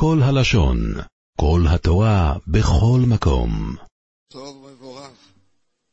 [0.00, 0.94] כל הלשון,
[1.40, 3.76] כל התורה, בכל מקום.
[4.28, 5.10] טוב ומבורך,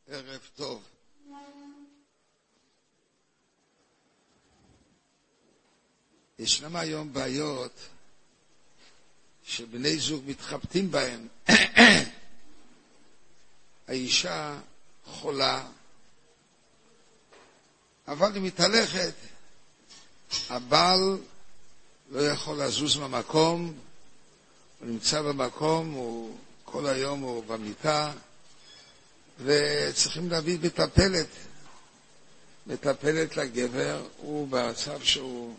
[0.08, 0.84] ערב טוב.
[6.40, 7.80] ישנם היום בעיות
[9.44, 11.28] שבני זוג מתחבטים בהן.
[13.88, 14.60] האישה
[15.06, 15.68] חולה,
[18.08, 19.14] אבל היא מתהלכת.
[20.50, 21.18] הבעל
[22.10, 23.74] לא יכול לזוז מהמקום,
[24.80, 28.12] הוא נמצא במקום, הוא כל היום הוא במיטה,
[29.44, 31.28] וצריכים להביא מטפלת.
[32.68, 35.56] מטפלת לגבר, הוא במצב שהוא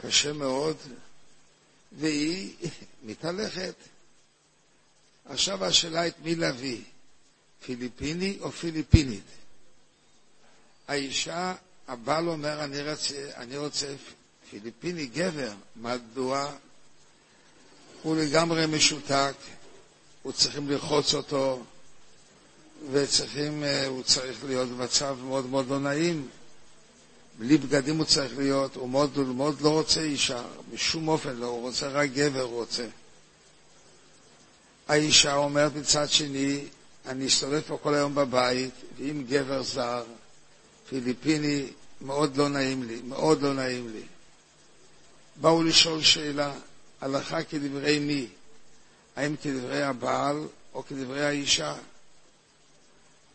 [0.00, 0.76] קשה מאוד,
[1.92, 2.54] והיא
[3.06, 3.74] מתהלכת.
[5.24, 6.80] עכשיו השאלה את מי להביא,
[7.64, 9.24] פיליפיני או פיליפינית?
[10.88, 11.54] האישה,
[11.88, 13.94] הבעל אומר, אני רוצה, אני רוצה
[14.50, 16.52] פיליפיני גבר, מדוע?
[18.02, 19.34] הוא לגמרי משותק,
[20.22, 21.62] הוא צריכים לרחוץ אותו,
[22.92, 26.28] וצריכים, אה, הוא צריך להיות במצב מאוד מאוד לא נעים.
[27.38, 30.42] בלי בגדים הוא צריך להיות, הוא מאוד, הוא מאוד לא רוצה אישה,
[30.72, 32.86] בשום אופן לא, הוא רוצה רק גבר, הוא רוצה.
[34.88, 36.64] האישה אומרת מצד שני,
[37.06, 40.04] אני אסתובב פה כל היום בבית, ואם גבר זר,
[40.88, 41.66] פיליפיני,
[42.00, 44.02] מאוד לא נעים לי, מאוד לא נעים לי.
[45.36, 46.52] באו לשאול שאלה,
[47.00, 48.26] הלכה כדברי מי?
[49.16, 51.74] האם כדברי הבעל או כדברי האישה?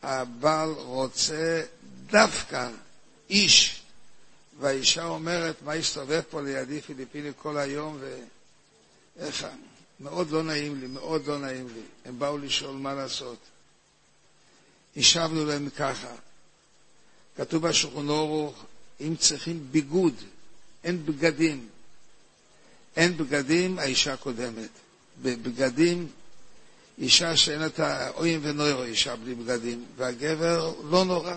[0.03, 1.63] הבעל רוצה
[2.05, 2.69] דווקא
[3.29, 3.81] איש,
[4.59, 7.99] והאישה אומרת, מה הסתובב פה לידי פיליפיני כל היום,
[9.17, 9.47] ואיך,
[9.99, 11.81] מאוד לא נעים לי, מאוד לא נעים לי.
[12.05, 13.37] הם באו לשאול מה לעשות.
[14.97, 16.11] השבנו להם ככה,
[17.37, 18.63] כתוב בשולחן אורוך,
[19.01, 20.13] אם צריכים ביגוד,
[20.83, 21.69] אין בגדים.
[22.95, 24.69] אין בגדים, האישה קודמת.
[25.21, 26.07] בבגדים,
[26.97, 31.35] אישה שאין את האוים ונוירו, אישה בלי בגדים, והגבר לא נורא.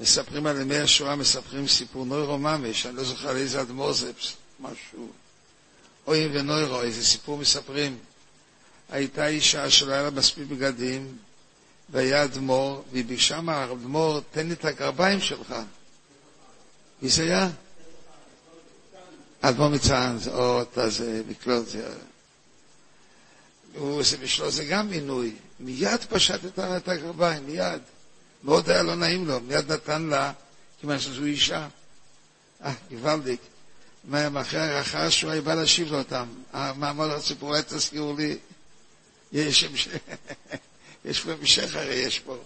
[0.00, 4.12] מספרים על ימי השואה, מספרים סיפור נוירו ממש, אני לא זוכר על איזה אדמו"ר זה,
[4.60, 5.12] משהו.
[6.06, 7.98] אוים ונוירו, איזה סיפור מספרים.
[8.88, 11.16] הייתה אישה שלא היה לה מספיק בגדים,
[11.88, 15.54] והיה אדמו"ר, והיא ביקשה מהאדמו"ר, תן לי את הגרביים שלך.
[17.02, 17.48] מי זה היה?
[19.40, 21.22] אדמו"ר מצען, או זה
[23.74, 25.34] עושה בשבילו זה גם מינוי.
[25.60, 26.40] מיד פשט
[26.76, 27.80] את הגרביים, מיד.
[28.42, 30.32] מאוד היה לא נעים לו, מיד נתן לה,
[30.80, 31.68] כיוון שזו אישה.
[32.64, 33.40] אה, גוואלדיק.
[34.12, 36.26] אחרי השואה היא באה להשיב לו אותם.
[36.52, 38.36] מה אמר הסיפור, אולי תזכירו לי,
[39.32, 39.90] יש המשך,
[41.04, 42.36] יש פה המשך הרי, יש פה.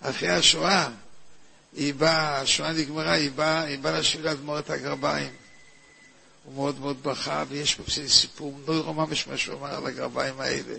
[0.00, 0.88] אחרי השואה,
[1.74, 5.32] היא באה, השואה נגמרה, היא באה, היא באה להשיב לאדמו"ר את הגרביים.
[6.44, 10.74] הוא מאוד מאוד בכה, ויש פה סיפור נוירו ממש מה שהוא אמר על הגרביים האלה.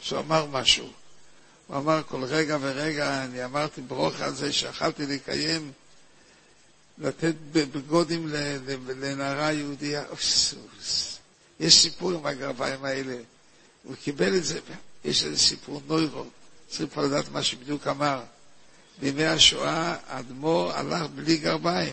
[0.00, 0.90] שהוא אמר משהו.
[1.66, 5.72] הוא אמר כל רגע ורגע, אני אמרתי ברוך על זה שיכלתי לקיים,
[6.98, 8.28] לתת בגודים
[8.86, 10.04] לנערה יהודייה.
[11.60, 13.16] יש סיפור עם הגרביים האלה.
[13.82, 14.60] הוא קיבל את זה,
[15.04, 16.24] יש איזה סיפור נוירו,
[16.68, 18.22] צריכים כבר לדעת מה שבדיוק אמר.
[19.00, 21.92] בימי השואה האדמו"ר הלך בלי גרביים,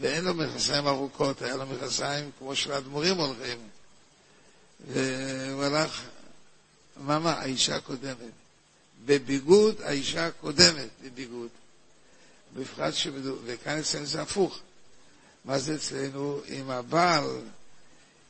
[0.00, 3.58] ואין לו מכנסיים ארוכות, היה לו מכנסיים כמו של האדמו"רים הולכים.
[4.88, 6.02] והוא הלך,
[6.96, 7.32] מה מה?
[7.32, 8.16] האישה הקודמת.
[9.04, 11.48] בביגוד, האישה הקודמת בביגוד.
[12.56, 14.58] בפחד שבדו, וכאן אצלנו זה הפוך.
[15.44, 16.40] מה זה אצלנו?
[16.48, 17.40] אם הבעל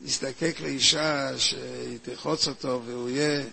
[0.01, 3.45] יזדקק לאישה שהיא תחוץ אותו והוא יהיה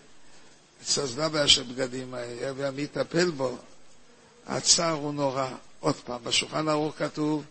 [0.85, 3.57] סזלה באשר בגדים האלה, ומי יטפל בו,
[4.47, 5.50] הצער הוא נורא.
[5.79, 7.44] עוד פעם, בשולחן ערוך כתוב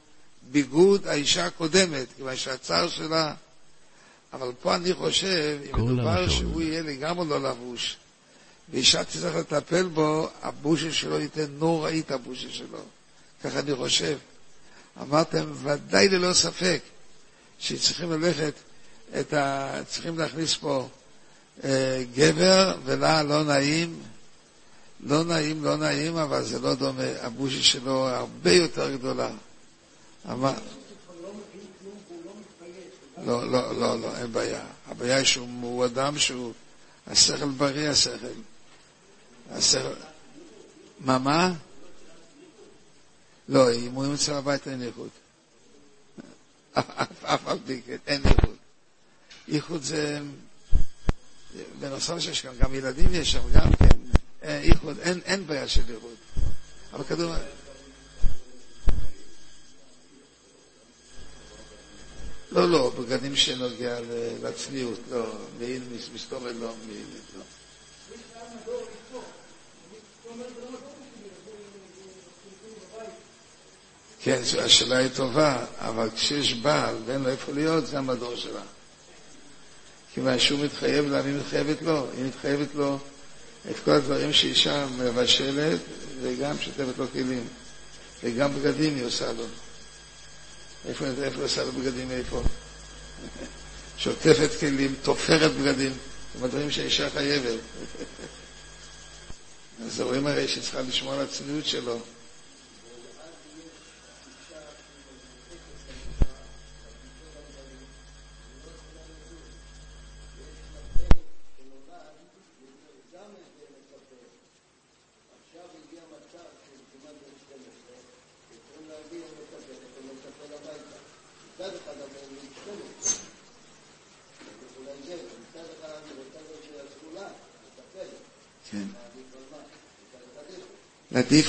[0.43, 3.35] ביגוד האישה הקודמת, כיוון שהצער שלה...
[4.33, 7.97] אבל פה אני חושב, אם מדובר שהוא יהיה לגמרי לא לבוש,
[8.71, 12.79] ואישה תצטרך לטפל בו, הבושה שלו ייתן נוראי את הבושה שלו.
[13.45, 14.19] ככה אני חושב.
[15.03, 16.81] אמרתם, ודאי ללא ספק,
[17.59, 18.55] שצריכים ללכת
[19.21, 19.73] את ה...
[19.87, 20.89] צריכים להכניס פה
[22.15, 24.03] גבר, ולה לא נעים,
[25.01, 29.31] לא נעים, לא נעים, אבל זה לא דומה, הבושה שלו הרבה יותר גדולה.
[30.31, 30.53] אמר...
[33.27, 34.65] לא, לא, לא, לא, אין בעיה.
[34.87, 36.53] הבעיה היא שהוא אדם שהוא,
[37.07, 38.27] השכל בריא השכל.
[39.51, 39.95] השכל...
[41.01, 41.53] מה, מה?
[43.49, 45.11] לא, אם הוא ימצא בבית אין איכות.
[47.23, 48.57] אף על פי כן, אין איכות.
[49.49, 50.21] איכות זה,
[51.81, 53.99] בנוסף שיש כאן, גם ילדים יש שם, גם כן,
[54.43, 56.15] איכות, אין, אין בעיה של איכות.
[56.93, 57.35] אבל כדור...
[62.53, 63.99] לא, לא, בגדים שנוגע
[64.43, 65.27] לצניעות, לא,
[65.59, 65.83] מעין
[66.15, 67.07] מסתובב לא, מעין,
[67.37, 67.43] לא.
[74.21, 78.63] כן, השאלה היא טובה, אבל כשיש בעל ואין לו איפה להיות, זה המדור שלה.
[80.15, 82.99] כיוון שהוא מתחייב לה, והיא מתחייבת לו, היא מתחייבת לו
[83.71, 85.81] את כל הדברים שאישה מבשלת,
[86.23, 87.47] וגם שוטפת לו כלים.
[88.23, 89.45] וגם בגדים היא עושה לו.
[90.89, 92.11] איפה, היא עושה לו בגדים?
[92.11, 92.43] איפה?
[93.99, 95.93] שוטפת כלים, תופרת בגדים,
[96.39, 97.55] זה הדברים שהאישה חייבת.
[99.87, 102.01] אז רואים הרי שהיא צריכה לשמור על הצניעות שלו.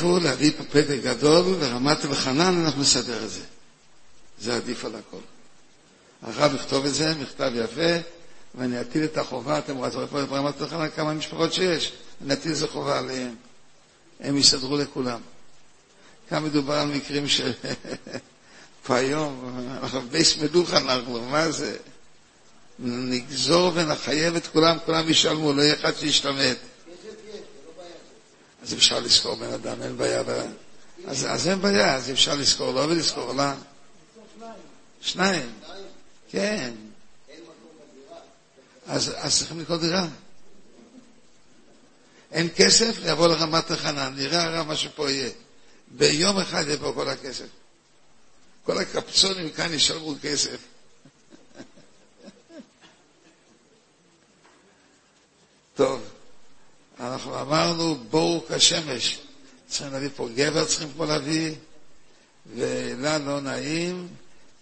[0.01, 3.41] הוא להביא פה פתק גדול לרמת אלחנן, אנחנו נסדר את זה.
[4.39, 5.17] זה עדיף על הכל.
[6.21, 8.07] הרב יכתוב את זה, מכתב יפה,
[8.55, 11.91] ואני אטיל את החובה, אתם רואים פה ברמת אלחנן כמה משפחות שיש,
[12.25, 13.35] אני אטיל איזה חובה עליהם.
[14.19, 15.19] הם יסתדרו לכולם.
[16.29, 17.41] כאן מדובר על מקרים ש...
[18.85, 21.77] פה היום, אנחנו בייס מלוך אנחנו, מה זה?
[22.79, 26.57] נגזור ונחייב את כולם, כולם ישלמו, לא יהיה אחד שישתמט.
[28.63, 30.23] אז אפשר לזכור בן אדם, אין בעיה.
[31.07, 33.43] אז, אז אין בעיה, אז אפשר לזכור לא ולזכור לא.
[35.01, 35.53] שניים.
[36.29, 36.73] כן.
[38.87, 40.07] אז, אז צריכים לקרוא דירה.
[42.31, 45.29] אין כסף, יבוא לרמת החנן, נראה הרב מה שפה יהיה.
[45.87, 47.47] ביום אחד פה כל הכסף.
[48.63, 50.57] כל הקפצונים כאן ישלמו כסף.
[55.75, 56.18] טוב.
[56.99, 59.19] אנחנו אמרנו בואו כשמש.
[59.67, 61.55] צריכים להביא פה גבר, צריכים פה להביא,
[62.55, 64.07] ולה לא נעים.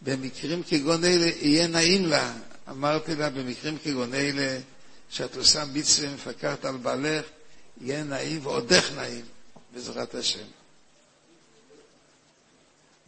[0.02, 2.34] במקרים כגון אלה יהיה נעים לה.
[2.70, 4.60] אמרתי לה, במקרים כגון אלה,
[5.10, 7.26] שאת עושה מצווה ומפקחת על בעלך,
[7.82, 9.26] יהיה נעים ועודך נעים,
[9.74, 10.46] בעזרת השם.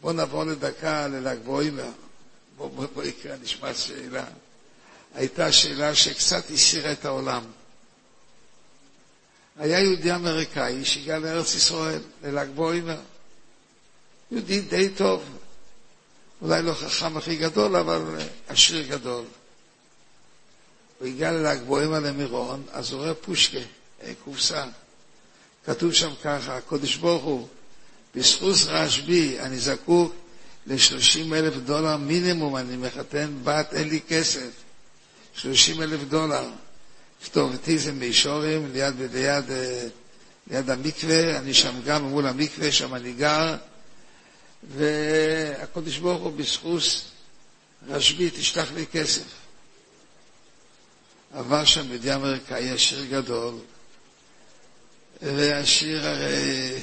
[0.02, 1.90] בואו נעבור לדקה לל"ג בעומר.
[2.58, 4.25] בואו בוא, בוא נקרא, נשמע שאלה.
[5.16, 7.44] הייתה שאלה שקצת הסירה את העולם.
[9.60, 13.00] היה יהודי אמריקאי שהגיע לארץ ישראל, לל"ג בוימר.
[14.32, 15.24] יהודי די טוב,
[16.42, 18.02] אולי לא חכם הכי גדול, אבל
[18.48, 19.26] עשיר גדול.
[21.00, 23.58] הוא הגיע לל"ג בוימר למירון, אז הוא רואה פושקה,
[24.04, 24.66] אה, קופסה.
[25.66, 27.48] כתוב שם ככה, הקודש ברוך הוא,
[28.16, 30.16] בזכות רשב"י אני זקוק
[30.68, 34.50] ל-30 אלף דולר מינימום, אני מחתן בת, אין לי כסף.
[35.34, 36.50] 30 אלף דולר.
[37.24, 39.45] כתובתי זה מישורים, ליד, ליד,
[40.48, 43.56] ליד המקווה, אני שם גם מול המקווה, שם אני גר,
[44.63, 46.81] והקדוש ברוך הוא בזכות
[47.88, 49.24] רשב"י, תשלח לי כסף.
[51.33, 53.56] עבר שם יהודי אמריקאי, עשיר גדול,
[55.22, 56.80] והשיר הרי,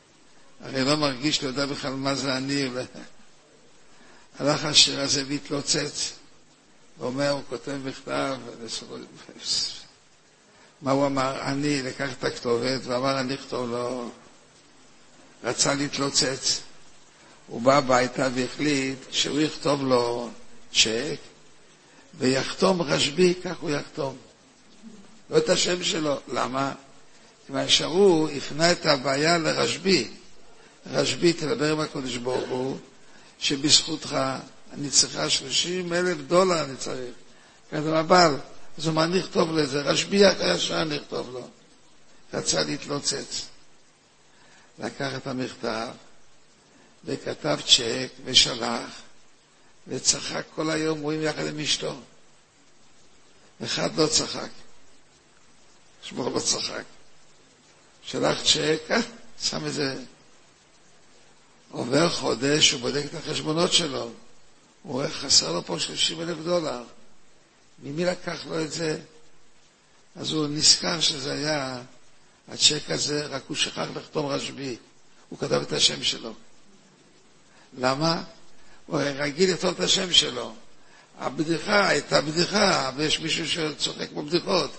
[0.64, 2.68] הרי לא מרגיש, לא יודע בכלל מה זה אני.
[4.38, 6.12] הלך השיר הזה והתלוצץ.
[6.98, 8.36] הוא אומר, הוא כותב מכתב,
[10.82, 11.40] מה הוא אמר?
[11.42, 14.10] אני לקח את הכתובת ואמר, אני אכתוב לו,
[15.44, 16.60] רצה להתלוצץ.
[17.46, 20.30] הוא בא הביתה והחליט שהוא יכתוב לו
[20.74, 21.16] צ'ק
[22.18, 24.16] ויחתום רשב"י, כך הוא יחתום.
[25.30, 26.20] לא את השם שלו.
[26.32, 26.72] למה?
[27.46, 30.08] כיוון שהוא הפנה את הבעיה לרשב"י.
[30.86, 32.78] רשב"י, תדבר עם הקדוש ברוך הוא,
[33.38, 34.18] שבזכותך
[34.72, 37.14] אני צריכה 30 אלף דולר, אני צריך.
[37.70, 38.36] כתוב הבעל,
[38.78, 41.48] אז הוא אמר, נכתוב לזה, רשב"י הישר נכתוב לו.
[42.34, 43.46] רצה להתלוצץ.
[44.78, 45.88] לקח את המכתב,
[47.04, 48.90] וכתב צ'ק, ושלח,
[49.88, 51.94] וצחק כל היום, רואים יחד עם אשתו.
[53.64, 54.48] אחד לא צחק.
[56.02, 56.84] שמו לא צחק.
[58.02, 59.00] שלח צ'ק, אה,
[59.42, 60.02] שם איזה...
[61.70, 64.02] עובר חודש, הוא בודק את החשבונות שלו.
[64.02, 64.12] הוא
[64.92, 66.82] רואה, חסר לו פה 30 אלף דולר.
[67.82, 68.98] ממי לקח לו את זה?
[70.16, 71.82] אז הוא נזכר שזה היה
[72.48, 74.76] הצ'ק הזה, רק הוא שכח לחתום רשב"י.
[75.28, 76.34] הוא כתב את השם שלו.
[77.78, 78.22] למה?
[78.86, 80.54] הוא רגיל לכתוב את השם שלו.
[81.18, 84.70] הבדיחה הייתה בדיחה, ויש מישהו שצוחק בבדיחות.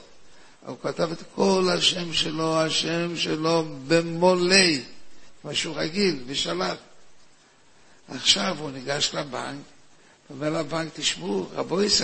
[0.65, 4.83] הוא כתב את כל השם שלו, השם שלו במולי,
[5.43, 6.75] מה שהוא רגיל, ושלח.
[8.07, 9.61] עכשיו הוא ניגש לבנק,
[10.29, 12.03] אומר לבנק, תשמעו, רבו ישי,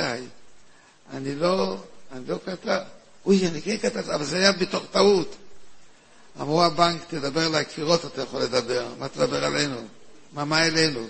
[1.14, 1.78] אני לא,
[2.12, 2.80] אני לא כתב,
[3.26, 5.36] אוי, אני כן כתב, אבל זה היה בתוך טעות.
[6.42, 9.78] אמרו הבנק, תדבר אל הקירות, אתה יכול לדבר, מה תדבר עלינו?
[10.34, 11.08] מה, מה אלינו?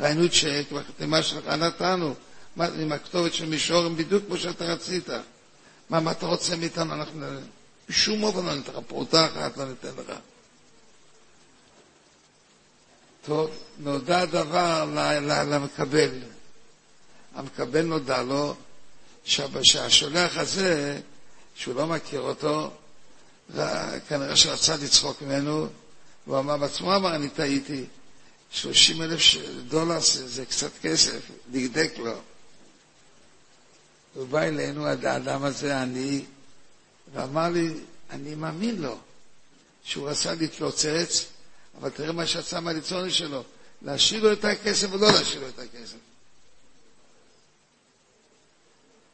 [0.00, 2.14] ראינו צ'ק, והחתימה שלך נתנו,
[2.56, 5.08] מה, עם הכתובת של מישור, בדיוק כמו שאתה רצית.
[5.90, 6.94] מה, מה אתה רוצה מאיתנו?
[6.94, 7.26] אנחנו
[7.88, 10.12] בשום אופן לא ניתן לך, פרוטה אחת לא ניתן לך.
[13.26, 14.90] טוב, נודע דבר
[15.24, 16.10] למקבל.
[17.34, 18.56] המקבל נודע לו
[19.62, 21.00] שהשולח הזה,
[21.54, 22.70] שהוא לא מכיר אותו,
[24.08, 25.66] כנראה שרצה לצחוק ממנו,
[26.24, 27.84] הוא אמר בעצמו, אמר, אני טעיתי.
[28.50, 29.20] 30 אלף
[29.68, 31.20] דולר זה, זה קצת כסף,
[31.50, 32.12] דקדק לו.
[34.14, 36.24] הוא בא אלינו, האדם הזה, אני,
[37.14, 37.74] ואמר לי,
[38.10, 38.98] אני מאמין לו,
[39.84, 41.24] שהוא רצה להתלוצץ,
[41.80, 43.42] אבל תראה מה שיצא מהליצוני שלו,
[43.82, 45.96] להשאיר לו את הכסף או לא להשאיר לו את הכסף.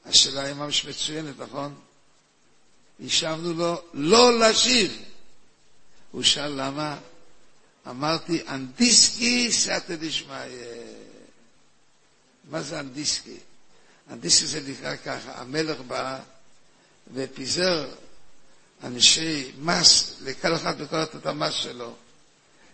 [0.05, 1.75] השאלה היא ממש מצוינת, נכון?
[3.07, 5.03] השבנו לו לא להשיב.
[6.11, 6.99] הוא שאל למה?
[7.89, 10.37] אמרתי, אנדיסקי סייעתא דשמיא.
[12.51, 13.37] מה זה אנדיסקי?
[14.11, 16.19] אנדיסקי זה נקרא ככה, המלך בא
[17.15, 17.89] ופיזר
[18.85, 21.95] אנשי מס, לכל אחד בכל את המס שלו.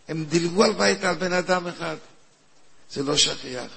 [0.08, 1.96] הם דילגו על בית על בן אדם אחד.
[2.90, 3.70] זה לא שכיח.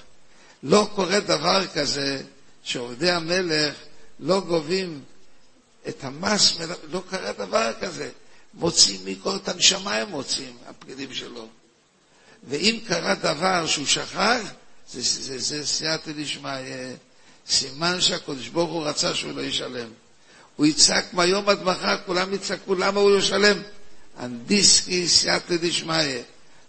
[0.62, 2.22] לא קורה דבר כזה
[2.64, 3.74] שעובדי המלך
[4.20, 5.02] לא גובים
[5.88, 6.56] את המס,
[6.90, 8.10] לא קרה דבר כזה.
[8.54, 11.48] מוצאים מכל את הנשמה הם מוצאים, הפקידים שלו.
[12.48, 14.40] ואם קרה דבר שהוא שכח,
[14.90, 16.52] זה, זה, זה סייעתא דשמיא,
[17.48, 19.88] סימן שהקדוש ברוך הוא רצה שהוא לא ישלם.
[20.56, 23.62] הוא יצעק מהיום עד מחר, כולם יצעקו למה הוא ישלם.
[24.20, 26.22] אנדיסקי סייעתא דשמיא.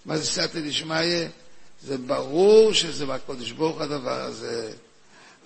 [0.06, 1.28] מה זה סייעתא דשמיא?
[1.84, 4.72] זה ברור שזה בקדוש ברוך הדבר הזה.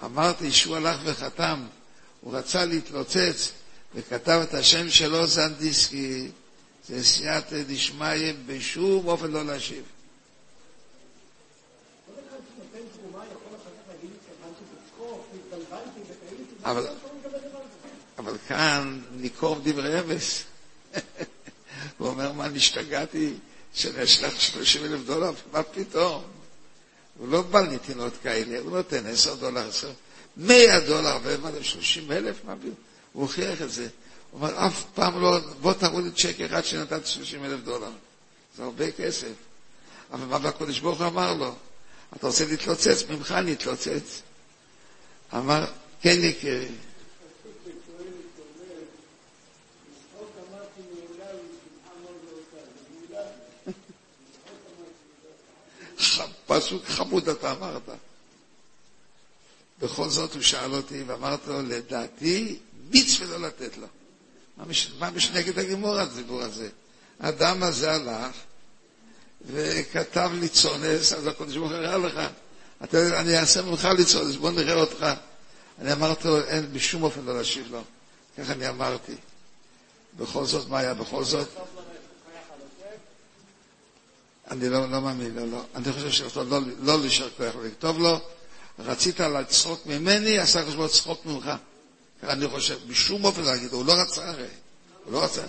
[0.03, 1.65] אמרתי שהוא הלך וחתם,
[2.21, 3.51] הוא רצה להתלוצץ
[3.95, 6.31] וכתב את השם שלו זנדיסקי,
[6.87, 9.83] זה סייעתא דשמיא בשום אופן לא להשיב.
[16.63, 16.87] אבל,
[18.17, 20.43] אבל כאן ניקוב דברי אמס.
[21.97, 23.33] הוא אומר, מה, נשתגעתי
[23.73, 25.31] שאני אשלח 30 אלף דולר?
[25.51, 26.38] מה פתאום?
[27.19, 29.91] הוא לא בא לנתינות כאלה, הוא נותן 10 דולר, 10,
[30.37, 32.35] 100 דולר, ומה זה 30 אלף?
[32.45, 32.73] מה פתאום?
[33.13, 33.87] הוא הוכיח את זה.
[34.31, 37.91] הוא אומר, אף פעם לא, בוא תראו לי צ'ק אחד שנתת 30 אלף דולר.
[38.57, 39.33] זה הרבה כסף.
[40.11, 41.55] אבל מה הקדוש ברוך הוא אמר לו?
[42.15, 43.03] אתה רוצה להתלוצץ?
[43.09, 44.21] ממך אני אתלוצץ.
[45.33, 45.65] אמר,
[46.01, 46.67] כן יקירי.
[56.49, 57.89] פסוק חמוד אתה אמרת.
[59.81, 63.87] בכל זאת הוא שאל אותי ואמרתי לו, לדעתי מצווה לא לתת לו.
[64.99, 66.69] מה מש נגד הגמור הדיבור הזה?
[67.19, 68.35] האדם הזה הלך
[69.45, 72.19] וכתב לי צונס, אז הקדוש ברוך הוא הראה לך,
[72.83, 75.05] אתה, אני אעשה ממך לצונס, בוא נראה אותך.
[75.81, 77.81] אני אמרתי לו, אין בשום אופן לא להשיב לו.
[78.37, 79.15] ככה אני אמרתי.
[80.17, 81.47] בכל זאת, מה היה בכל זאת?
[84.51, 85.63] אני לא, לא מאמין, לא, לא.
[85.75, 88.19] אני חושב שלא לא, לא להישאר כוח לכתוב לו,
[88.79, 91.51] רצית לצחוק ממני, עשה חשבון צחוק ממך.
[92.23, 94.47] אני חושב, בשום אופן להגיד, הוא לא רצה הרי,
[95.05, 95.43] הוא לא רצה.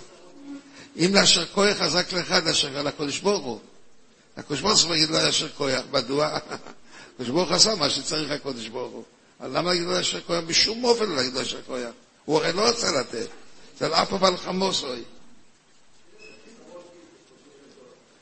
[0.97, 3.59] אם לאשר כוח, אז רק לאחד לאשר, על הקודש ברוך הוא.
[4.37, 6.27] הקודש ברוך הוא יגיד לו לאשר כוח, מדוע?
[7.13, 9.03] הקודש ברוך הוא עשה מה שצריך הקודש ברוך הוא.
[9.39, 10.43] אז למה להגיד לו לאשר כוח?
[10.47, 11.91] בשום אופן לא להגיד לו לאשר כוח.
[12.25, 13.27] הוא הרי לא רצה לתת.
[13.79, 15.03] זה על אף אבל חמוסוי.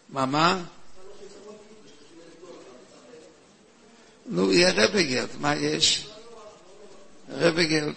[0.09, 0.63] מה, מה?
[4.25, 6.07] נו, יהיה רבגלד, מה יש?
[7.29, 7.93] רבגלד.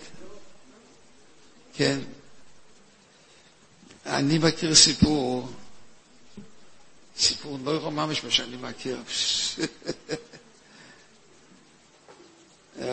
[1.75, 1.99] כן.
[4.07, 5.49] אני מכיר סיפור,
[7.19, 9.03] סיפור לא ממש מה שאני מכיר.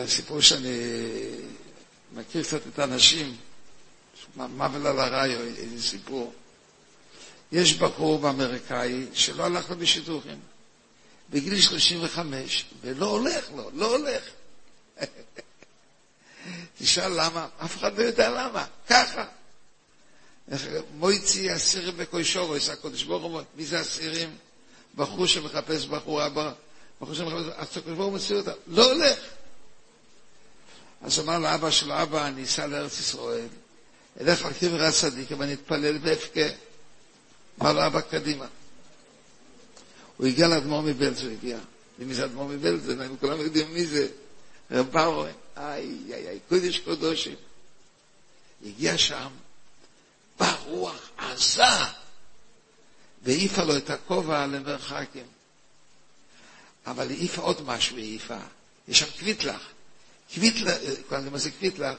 [0.06, 0.68] סיפור שאני
[2.12, 3.36] מכיר קצת את האנשים,
[4.36, 6.32] מוות על הרעיו, איזה סיפור.
[7.52, 10.40] יש בחור באמריקאי שלא הלך לו בשידוכים,
[11.30, 14.22] בגיל 35, ולא הולך לו, לא הולך.
[16.78, 19.24] תשאל למה, אף אחד לא יודע למה, ככה.
[20.94, 24.36] מויצי אסירים בקוישורוס, הקודש ברוך הוא, מי זה אסירים?
[24.94, 26.52] בחור שמחפש בחור אבא,
[27.00, 29.18] בחור שמחפש, אז הקודש ברוך הוא מסיר אותה, לא הולך.
[31.02, 33.46] אז אמר לאבא שלו, אבא, אני אסע לארץ ישראל,
[34.20, 36.69] אלך על קבר הצדיק, ואני אתפלל ואבכה.
[37.60, 38.46] אבא, קדימה.
[40.16, 41.58] הוא הגיע לאדמו"ר מבלז, הוא הגיע,
[41.98, 44.08] מי זה אדמו"ר מבלזן, אנחנו כולם יודעים מי זה.
[44.70, 45.34] ברו, איי,
[46.12, 47.34] איי, איי, קודש קודושים.
[48.66, 49.28] הגיע שם,
[50.38, 51.62] בא רוח עזה,
[53.22, 55.26] והעיפה לו את הכובע למרחקים.
[56.86, 58.38] אבל העיפה עוד משהו, העיפה.
[58.88, 59.62] יש שם קוויטלח.
[60.34, 60.74] קוויטלח,
[61.08, 61.96] כולם יודעים מה זה קוויטלח?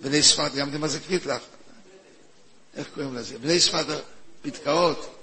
[0.00, 1.40] בני ספרד גם יודעים מה זה קוויטלח.
[2.76, 3.38] איך קוראים לזה?
[3.38, 3.98] בני ספרד,
[4.42, 5.14] פתקאות.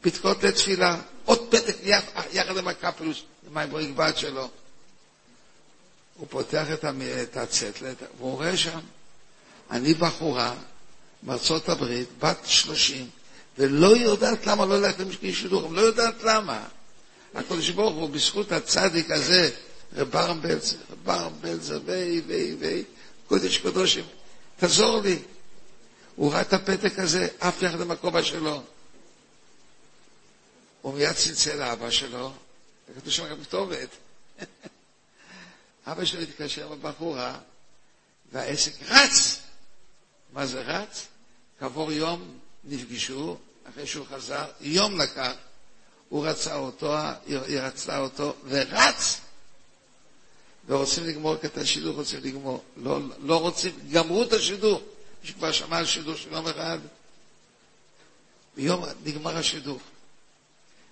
[0.00, 0.96] פתקאות לתפילה.
[1.24, 1.76] עוד פתק
[2.32, 4.48] יחד עם הקפלוס, עם הבריגבד שלו.
[6.16, 6.66] הוא פותח
[7.22, 8.78] את הצטלת, והוא רואה שם,
[9.70, 10.54] אני בחורה
[11.22, 13.08] מארצות הברית, בת שלושים,
[13.58, 16.64] ולא יודעת למה לא ללכת למשקיעי שידור, לא יודעת למה.
[17.34, 19.50] הקדוש ברוך הוא, בזכות הצדיק הזה,
[19.96, 22.84] רב ברם בלזר, רב ברם בלזר, ויי, ויי, ויי,
[23.28, 24.04] קודש קודשים,
[24.56, 25.18] תעזור לי.
[26.18, 28.62] הוא ראה את הפתק הזה, עף יחד עם הכובע שלו.
[30.82, 32.32] הוא מיד צלצל לאבא שלו,
[32.88, 33.88] וכתוב שם גם כתובת.
[35.86, 37.38] אבא שלו התקשר עם הבחורה,
[38.32, 39.40] והעסק רץ.
[40.32, 41.06] מה זה רץ?
[41.60, 43.36] כעבור יום נפגשו,
[43.70, 45.32] אחרי שהוא חזר, יום לקח,
[46.08, 46.94] הוא רצה אותו,
[47.26, 49.20] היא רצתה אותו, ורץ!
[50.66, 52.64] ורוצים לגמור את השידור, רוצים לגמור.
[52.76, 54.82] לא, לא רוצים, גמרו את השידור.
[55.24, 56.78] שכבר שמע על שידור של יום אחד,
[58.56, 59.78] ביום נגמר השידור.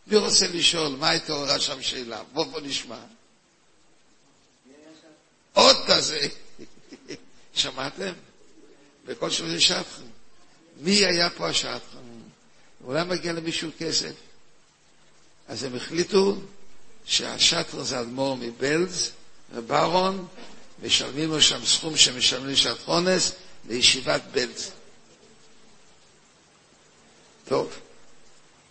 [0.06, 2.22] מי רוצה לשאול, מה התעוררה שם שאלה?
[2.32, 2.98] בוא בוא נשמע.
[5.52, 6.20] עוד כזה.
[7.54, 8.12] שמעתם?
[9.04, 10.10] בכל שלושה שטחים.
[10.76, 12.22] מי היה פה השטחים?
[12.84, 14.12] אולי מגיע למישהו כסף.
[15.48, 16.36] אז הם החליטו
[17.04, 19.10] שהשטר זה אדמו"ר מבלז
[19.54, 20.26] וברון,
[20.82, 23.32] משלמים לו שם סכום שמשלמים לשטחונס
[23.68, 24.70] לישיבת בלז.
[27.48, 27.72] טוב,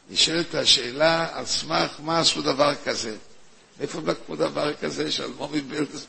[0.09, 3.15] נשאלת השאלה על סמך מה עשו דבר כזה.
[3.79, 6.05] איפה הם לקחו דבר כזה שאדמו"ר מבלז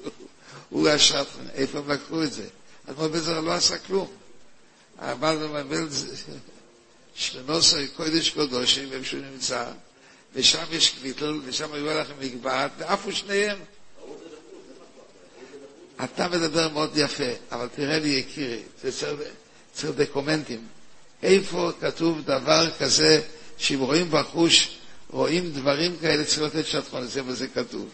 [0.68, 1.24] הוא השטר?
[1.54, 2.46] איפה הם לקחו את זה?
[2.90, 4.12] אדמו"ר מבלז לא עשה כלום.
[4.98, 6.24] אבל מבלז
[7.14, 9.70] שנוסר קודש קודשים, איפה שהוא נמצא,
[10.34, 13.58] ושם יש קליטל, ושם היו לכם מגבעת, ועפו שניהם.
[16.04, 19.12] אתה מדבר מאוד יפה, אבל תראה לי יקירי, זה
[19.72, 20.66] צריך דקומנטים.
[21.22, 23.20] איפה כתוב דבר כזה,
[23.58, 24.78] שאם רואים בחוש,
[25.10, 27.88] רואים דברים כאלה, צריך לתת שטחון, זה וזה כתוב.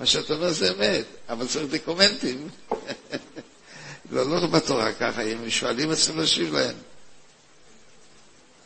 [0.00, 2.48] מה שאתה אומר זה אמת, אבל צריך דקומנטים.
[4.12, 6.76] לא, לא בתורה ככה, אם שואלים, צריך להשיב להם.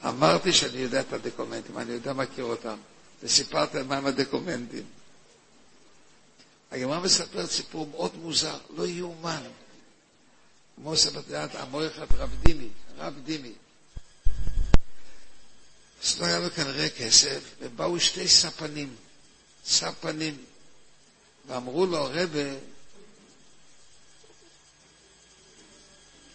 [0.08, 2.76] אמרתי שאני יודע את הדקומנטים, אני יודע מכיר אותם,
[3.22, 4.84] וסיפרתי על מהם הדקומנטים.
[6.72, 9.42] הגמרא מספרת סיפור מאוד מוזר, לא יאומן.
[10.76, 13.52] כמו סבתיית המויכת רב דימי, רב דימי.
[16.04, 18.96] אז לא היה לו כנראה כסף, ובאו שתי ספנים,
[19.64, 20.44] ספנים,
[21.46, 22.54] ואמרו לו, רבה,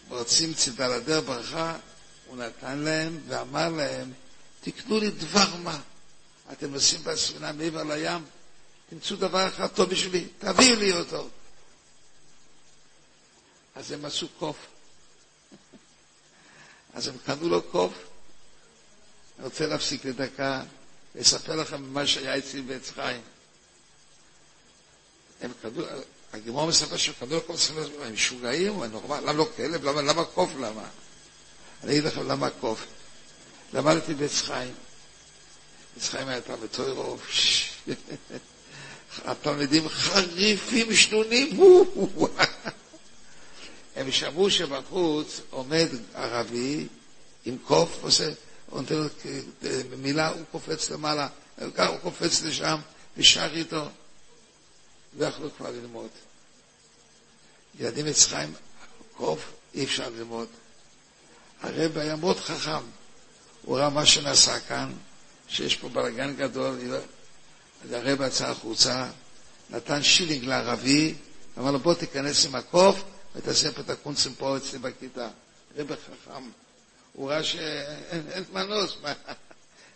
[0.08, 1.76] רוצים צידלדר ברכה,
[2.26, 4.12] הוא נתן להם ואמר להם,
[4.60, 5.80] תקנו לי דבר מה.
[6.52, 8.24] אתם נוסעים בספינה מעבר לים,
[8.90, 11.28] תמצאו דבר אחד טוב בשבילי, תביאו לי אותו.
[13.74, 14.56] אז הם עשו קוף.
[16.94, 17.92] אז הם קנו לו קוף.
[19.38, 20.62] אני רוצה להפסיק לדקה,
[21.14, 23.20] לספר לכם מה שהיה אצלי בעץ חיים.
[25.40, 25.82] הם קנו,
[26.32, 27.70] הגמור מספר שהם קנו לו קוף,
[28.00, 29.84] הם משוגעים, למה לא כלב?
[29.84, 30.50] למה קוף?
[30.60, 30.88] למה?
[31.84, 32.86] אני אגיד לכם למה קוף.
[33.72, 34.74] למדתי בעץ חיים.
[35.96, 37.16] עץ חיים היה תלמיד תוירו,
[39.24, 41.60] התלמידים חריפים, שנונים,
[43.96, 46.86] הם שמעו שבחוץ עומד ערבי
[47.44, 48.30] עם קוף, עושה,
[48.72, 49.04] נותן לו
[49.98, 51.28] מילה, הוא קופץ למעלה,
[51.62, 52.78] הוא קופץ לשם
[53.16, 53.88] ושר איתו.
[55.18, 56.10] לא יכלו כבר ללמוד.
[57.78, 58.52] ילדים חיים,
[59.16, 60.48] קוף, אי אפשר ללמוד.
[61.62, 62.84] הרב היה מאוד חכם.
[63.62, 64.92] הוא ראה מה שנעשה כאן,
[65.48, 66.78] שיש פה בלאגן גדול.
[67.84, 69.06] אז הרב יצא החוצה,
[69.70, 71.14] נתן שילינג לערבי,
[71.58, 73.02] אמר לו בוא תיכנס עם הקוף
[73.36, 75.28] ותעשה פה את הקונצים פה אצלי בכיתה.
[75.76, 76.50] רב חכם.
[77.12, 78.96] הוא ראה שאין מנוס,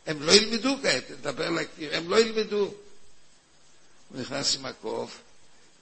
[0.07, 2.57] הם לא ילמדו כעת, נדבר לקיר, הם לא ילמדו.
[4.09, 5.19] הוא נכנס עם הקוף,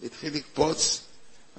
[0.00, 1.00] והתחיל לקפוץ,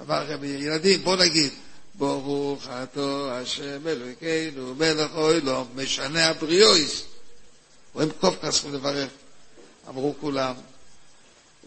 [0.00, 1.52] אמר רבי, ילדים, בוא נגיד,
[1.94, 7.02] ברוך אתה השם אלוהינו מלך אוילום משנה הבריאויס
[7.94, 9.10] רואים קוף כספו לברך
[9.90, 10.54] אמרו כולם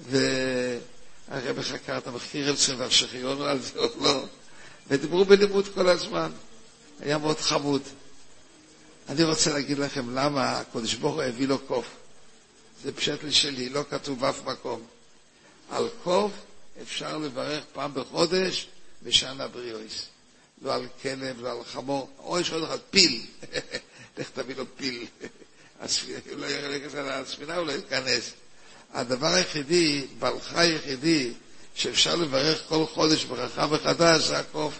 [0.09, 4.25] והרב חקר את המחקיר אצלם והשכיון על זה או לא
[4.87, 6.31] ודיברו בלימוד כל הזמן
[6.99, 7.81] היה מאוד חמוד
[9.09, 11.85] אני רוצה להגיד לכם למה הקדוש ברוך הוא הביא לו קוף
[12.83, 14.85] זה פשט שלי, לא כתוב באף מקום.
[15.69, 16.31] על קוף
[16.81, 18.67] אפשר לברך פעם בחודש
[19.03, 20.05] בשנה בריאויס.
[20.61, 23.25] לא על כלב, לא על חמור, או יש עוד אחד, פיל.
[24.17, 25.05] לך תביא לו פיל.
[26.37, 26.45] לא
[27.11, 28.31] הספינה, הוא לא ייכנס.
[28.93, 31.33] הדבר היחידי, בעלך היחידי,
[31.75, 34.79] שאפשר לברך כל חודש ברכה מחדש, זה הקוף.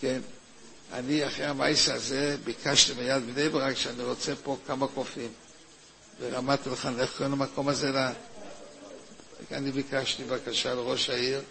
[0.00, 0.20] כן.
[0.92, 5.32] אני, אחרי המייס הזה, ביקשתי מיד בני ברק שאני רוצה פה כמה קופים.
[6.20, 7.90] ברמת אלחן, איך קוראים למקום הזה?
[9.52, 11.42] אני ביקשתי בקשה לראש העיר,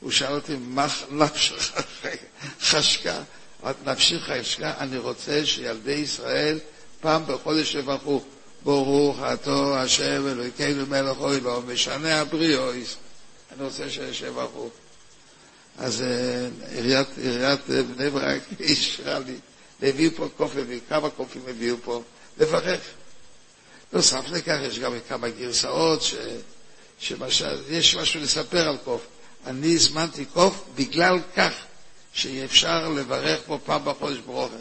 [0.00, 1.72] הוא שאל אותי, מה נפשך
[2.70, 3.22] חשקה?
[3.86, 6.58] נפשי חשקה, אני רוצה שילדי ישראל
[7.00, 8.22] פעם בחודש יברכו,
[8.64, 12.96] ברוך אתה השם אלוהינו מלך אוי לו, משנה הבריאויס.
[13.52, 14.68] אני רוצה שיברכו.
[15.78, 19.34] אז אה, עיריית, עיריית אה, בני ברק אישרה לי,
[19.80, 22.02] והביאו פה קופים, כמה קופים הביאו פה,
[22.38, 22.80] לברך.
[23.92, 26.14] נוסף לכך יש גם כמה גרסאות, ש...
[27.00, 29.06] שיש משהו לספר על קוף.
[29.46, 31.52] אני הזמנתי קוף בגלל כך
[32.12, 34.54] שאפשר לברך פה פעם בחודש ברוכה.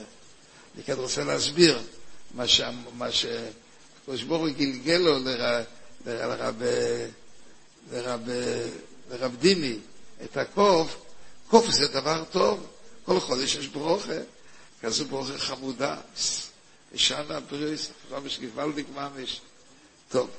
[0.75, 1.79] אני כאן רוצה להסביר
[2.33, 2.47] מה,
[3.11, 5.19] שהקדוש ברוך הוא גלגל לו
[9.09, 9.77] לרב, דימי
[10.23, 10.97] את הקוף,
[11.47, 12.67] קוף זה דבר טוב,
[13.05, 14.19] כל חודש יש ברוכה,
[14.81, 15.97] כזו ברוכה חמודה.
[16.91, 19.41] ושנה בריס, ממש גוואלדיק ממש.
[20.09, 20.29] טוב,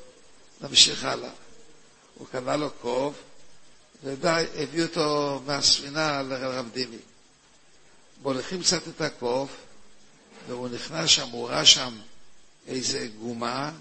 [0.61, 1.31] נמשיך הלאה.
[2.15, 3.15] הוא קנה לו קוף,
[4.05, 6.97] ודי, הביא אותו מהספינה לרב דימי.
[8.23, 9.51] מוליכים קצת את הקוף,
[10.51, 11.99] והוא נכנס שם, הוא ראה שם
[12.67, 13.73] איזה גומה,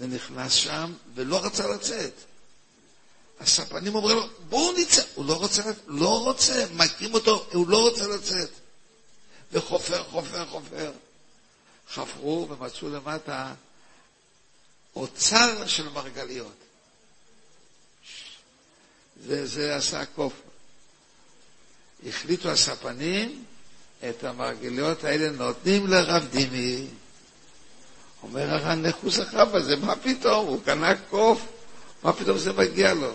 [0.00, 2.12] ונכנס שם, ולא רצה לצאת.
[3.40, 5.02] הספנים אומרים לו, בואו נצא.
[5.14, 8.50] הוא לא רוצה, לא רוצה, מכים אותו, הוא לא רוצה לצאת.
[9.52, 10.92] וחופר, חופר, חופר.
[11.90, 13.54] חפרו ומצאו למטה
[14.96, 16.56] אוצר של מרגליות.
[19.16, 20.32] וזה עשה קוף.
[22.06, 23.44] החליטו הספנים,
[24.04, 26.86] את המרגליות האלה נותנים לרב דימי.
[28.22, 29.76] אומר הר"ן, איך הוא זכה בזה?
[29.76, 30.46] מה פתאום?
[30.46, 31.46] הוא קנה קוף,
[32.02, 33.12] מה פתאום זה מגיע לו?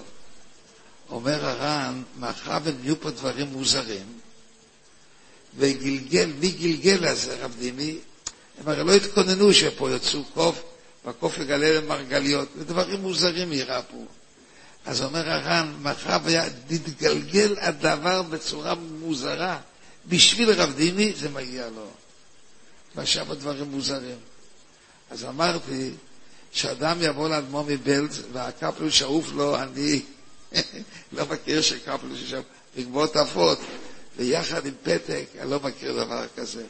[1.10, 4.06] אומר הר"ן, מאחר ונהיו פה דברים מוזרים,
[5.58, 7.98] וגלגל, מי גלגל לזה, רב דימי?
[8.58, 10.64] הם הרי לא התכוננו שפה יצאו קוף,
[11.06, 12.48] והקוף יגלה למרגליות.
[12.58, 14.06] זה דברים מוזרים נראה פה.
[14.86, 19.60] אז אומר הר"ן, מאחר והתגלגל הדבר בצורה מוזרה,
[20.08, 21.88] בשביל רב דימי זה מגיע לו.
[22.96, 24.18] ושם הדברים מוזרים.
[25.12, 25.92] אז אמרתי,
[26.52, 30.02] שאדם יבוא לאדמו מבלז והקפלו שאוף לו, אני
[31.14, 32.42] לא מכיר שקפלו ששם
[32.76, 33.60] לגבות עפות,
[34.18, 36.66] ויחד עם פתק, אני לא מכיר דבר כזה.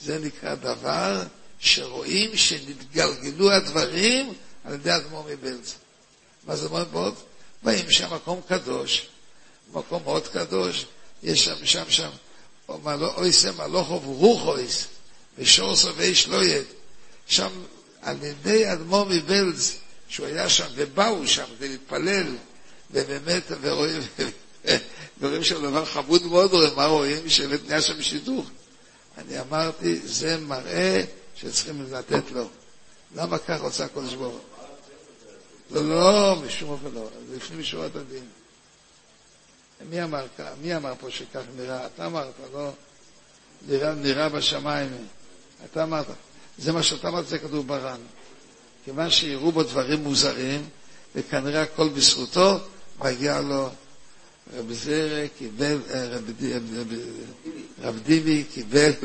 [0.00, 1.22] זה נקרא דבר
[1.58, 4.32] שרואים שנתגלגלו הדברים
[4.64, 5.74] על ידי אדמו"ר מבלז.
[6.46, 7.14] מה זה אומר מאוד?
[7.62, 9.08] באים שם מקום קדוש,
[9.72, 10.86] מקום מאוד קדוש,
[11.22, 12.10] יש שם, שם, שם,
[12.68, 14.86] אויסה מלוכוב רוחויס,
[15.38, 16.64] ושורסו ואיש לא יד.
[17.26, 17.50] שם,
[18.02, 19.76] על ידי אדמו"ר מבלז,
[20.08, 22.36] שהוא היה שם, ובאו שם כדי להתפלל,
[22.90, 24.00] ובאמת, ורואים,
[25.20, 27.28] ורואים שם דבר חמוד מאוד, מה רואים?
[27.28, 28.46] שבאמת נהיה שם שידוך.
[29.18, 31.04] אני אמרתי, זה מראה
[31.36, 32.48] שצריכים לתת לו.
[33.16, 34.38] למה כך רוצה הקודש ברוך
[35.70, 38.24] לא, לא, משום אופן לא, לפנים משורת הדין.
[39.90, 40.26] מי אמר,
[40.62, 41.86] מי אמר פה שכך נראה?
[41.86, 42.70] אתה אמרת, לא?
[43.68, 44.90] נראה, נראה בשמיים.
[45.64, 46.06] אתה אמרת.
[46.58, 48.00] זה מה שאתה אמרת, זה כתוב בר"ן.
[48.84, 50.68] כיוון שיראו בו דברים מוזרים,
[51.14, 52.58] וכנראה הכל בזכותו,
[52.98, 53.68] מגיע לו
[54.56, 55.78] רב זרע קיבל,
[57.82, 58.90] רב דיבי קיבל,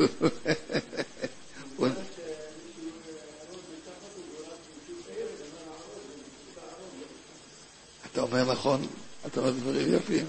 [8.12, 8.86] אתה אומר נכון,
[9.26, 10.26] אתה אומר דברים יפים,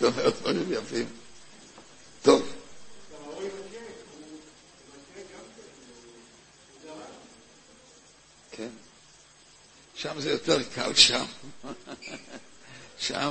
[0.00, 1.06] אתה אומר דברים יפים.
[2.22, 2.52] טוב.
[8.50, 8.68] כן.
[9.94, 11.24] שם זה יותר קל שם.
[12.98, 13.30] שם,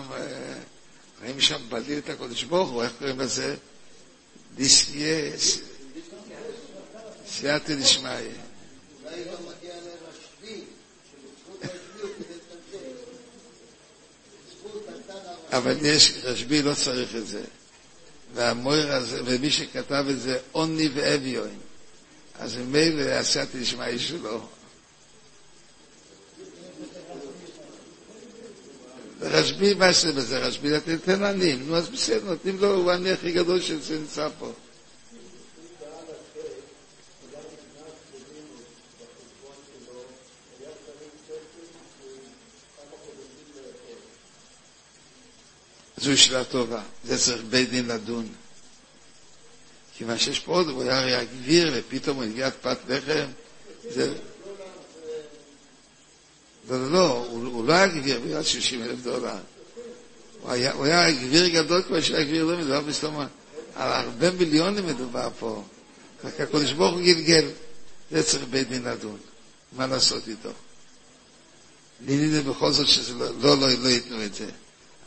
[1.21, 3.55] רואים שם בליל את הקודש ברוך הוא, איך קוראים לזה?
[4.55, 5.31] דיסקיה,
[7.27, 8.48] סייעתא דשמיא.
[15.51, 17.41] אבל יש, רשב"י לא צריך את זה.
[18.33, 21.49] והמויר הזה, ומי שכתב את זה, עוני ואביון.
[22.39, 24.47] אז ממילא הסייעתא דשמיא שלו.
[29.21, 30.39] רשב"י, מה זה בזה?
[30.39, 31.67] רשב"י תתן עניים.
[31.67, 34.51] נו, אז בסדר, נותנים לו, הוא העני הכי גדול שנמצא פה.
[45.99, 48.27] זו שאלה טובה, זה צריך בית דין לדון.
[49.97, 53.25] כיוון שיש פה עוד, הוא היה הרי הגביר, ופתאום הוא הגיע פת לחם,
[53.89, 54.13] זה...
[56.69, 59.37] לא, לא, לא, הוא, הוא לא היה גביר בגלל 60 אלף דולר.
[60.41, 63.27] הוא היה, היה גביר גדול כבר שהיה גביר לא מדובר בסתומה.
[63.75, 65.63] על הרבה מיליונים מדובר פה.
[66.23, 67.47] רק הקדוש ברוך הוא גלגל.
[68.11, 69.17] זה צריך בית דין לדון.
[69.77, 70.49] מה לעשות איתו?
[72.01, 74.45] נינינו בכל זאת שזה לא, לא, לא, לא ייתנו את זה.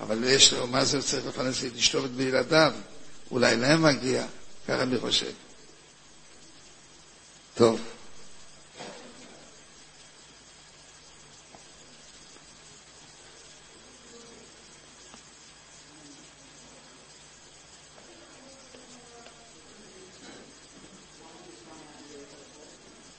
[0.02, 2.72] אבל יש לו, מה זה צריך לפרנס את אשתו ואת בילדיו?
[3.30, 4.26] אולי להם מגיע,
[4.68, 5.32] ככה אני חושב.
[7.54, 7.80] טוב.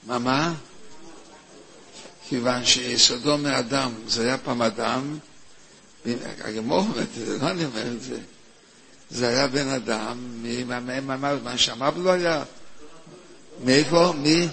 [0.08, 0.54] מה מה?
[2.30, 5.20] כיוון שיסודו מאדם, זה היה פעם אדם,
[6.42, 7.08] הגמור אומרת
[7.42, 8.20] לא אני אומר את זה.
[9.10, 10.44] זה היה בן אדם,
[11.44, 12.44] מה שמע לא היה?
[13.64, 14.14] מאיפה?
[14.18, 14.48] מי?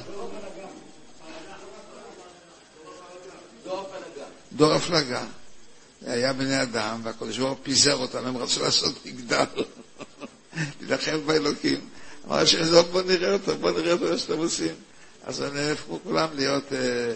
[4.53, 5.25] דור הפלגה.
[6.07, 9.45] היה בני אדם, והקדוש ברוך הוא פיזר אותם, הם רצו לעשות מגדל,
[10.81, 11.81] להילחם באלוקים.
[12.27, 14.75] אמר שעזוב, בוא נראה אותו, בוא נראה אותו, מה שאתם עושים.
[15.25, 17.13] אז הם נהפכו כולם להיות, אה,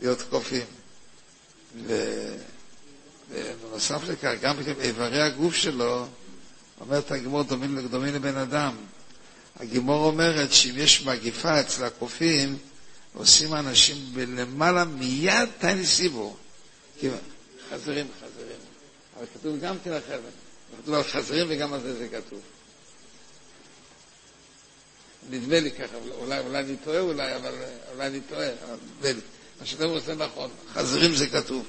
[0.00, 0.66] להיות קופים.
[3.30, 6.06] ובנוסף לכך, גם איברי הגוף שלו,
[6.80, 8.76] אומרת הגימור דומים, דומים לבן אדם.
[9.56, 12.58] הגימור אומרת שאם יש מגיפה אצל הקופים,
[13.14, 16.36] עושים אנשים בלמעלה מיד תני סיבור.
[17.70, 18.56] חזירים, חזירים.
[19.16, 20.32] אבל כתוב גם כן אחרת.
[20.82, 22.40] כתוב על חזירים וגם על זה זה כתוב.
[25.30, 27.54] נדמה לי ככה, אולי, אולי אני טועה אולי, אבל
[27.92, 29.20] אולי אני טועה, אבל נדמה לי.
[29.60, 31.66] מה שאתם רוצים נכון, חזירים זה כתוב.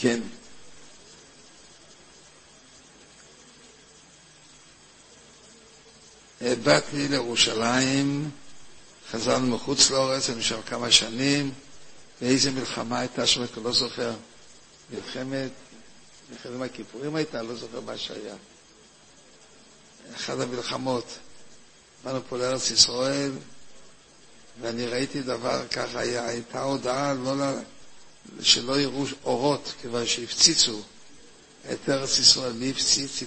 [0.00, 0.20] כן.
[6.40, 8.30] באתי לירושלים,
[9.10, 11.52] חזרנו מחוץ לאורץ, היינו שם כמה שנים,
[12.22, 14.12] ואיזה מלחמה הייתה שם, אני לא זוכר.
[14.94, 15.50] מלחמת,
[16.30, 18.34] מלחמת הכיפורים הייתה, לא זוכר מה שהיה.
[20.16, 21.04] אחת המלחמות.
[22.04, 23.32] באנו פה לארץ ישראל,
[24.60, 27.32] ואני ראיתי דבר ככה, הייתה הודעה לא,
[28.40, 30.82] שלא יראו אורות, כיוון שהפציצו
[31.72, 32.52] את ארץ ישראל.
[32.52, 33.22] מי הפציץ?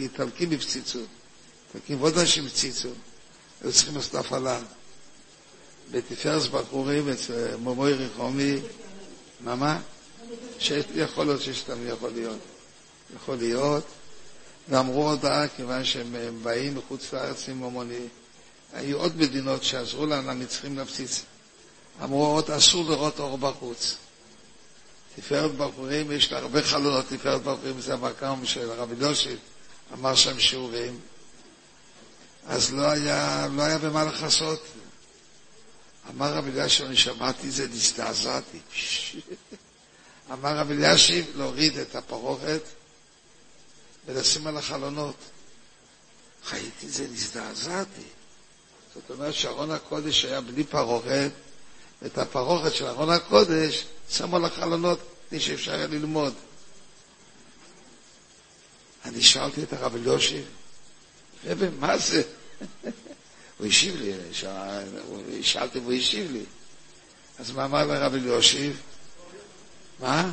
[0.00, 1.00] איטלקים הפציצו.
[1.74, 2.88] איטלקים ועוד אנשים הפציצו.
[3.62, 4.60] היו צריכים לעשות הפעלה.
[5.90, 8.56] בתפארס בחורים, אצל מומוי רחומי,
[9.40, 9.80] מה מה?
[10.94, 12.38] יכול להיות שיש להם, יכול להיות.
[13.16, 13.84] יכול להיות.
[14.68, 18.06] ואמרו הודעה, כיוון שהם באים מחוץ לארץ עם מומוני.
[18.72, 21.22] היו עוד מדינות שעזרו לנו, למצרים להפציץ.
[22.02, 23.96] אמרו עוד, אסור לראות אור בחוץ.
[25.16, 29.36] תפארת בחורים, יש לה הרבה חלונות, תפארת בחורים זה המקום של הרב יוסף,
[29.92, 31.00] אמר שם שיעורים,
[32.48, 34.62] אז לא היה, לא היה במה לכסות.
[36.10, 38.58] אמר רב אלישיב, אני שמעתי זה, נזדעזעתי.
[40.32, 42.62] אמר רב אלישיב להוריד את הפרוכת
[44.06, 45.16] ולשים על החלונות.
[46.52, 48.02] את זה, נזדעזעתי.
[48.94, 51.30] זאת אומרת שארון הקודש היה בלי פרוכת,
[52.02, 56.34] ואת הפרוכת של ארון הקודש שמו על החלונות כדי שאפשר היה ללמוד.
[59.04, 60.44] אני שאלתי את הרב אליושיב,
[61.44, 62.22] רבי, מה זה?
[63.58, 64.12] הוא השיב לי,
[65.42, 66.44] שאלתי והוא השיב לי.
[67.38, 68.80] אז מה אמר לרב אליושיב?
[70.00, 70.30] מה?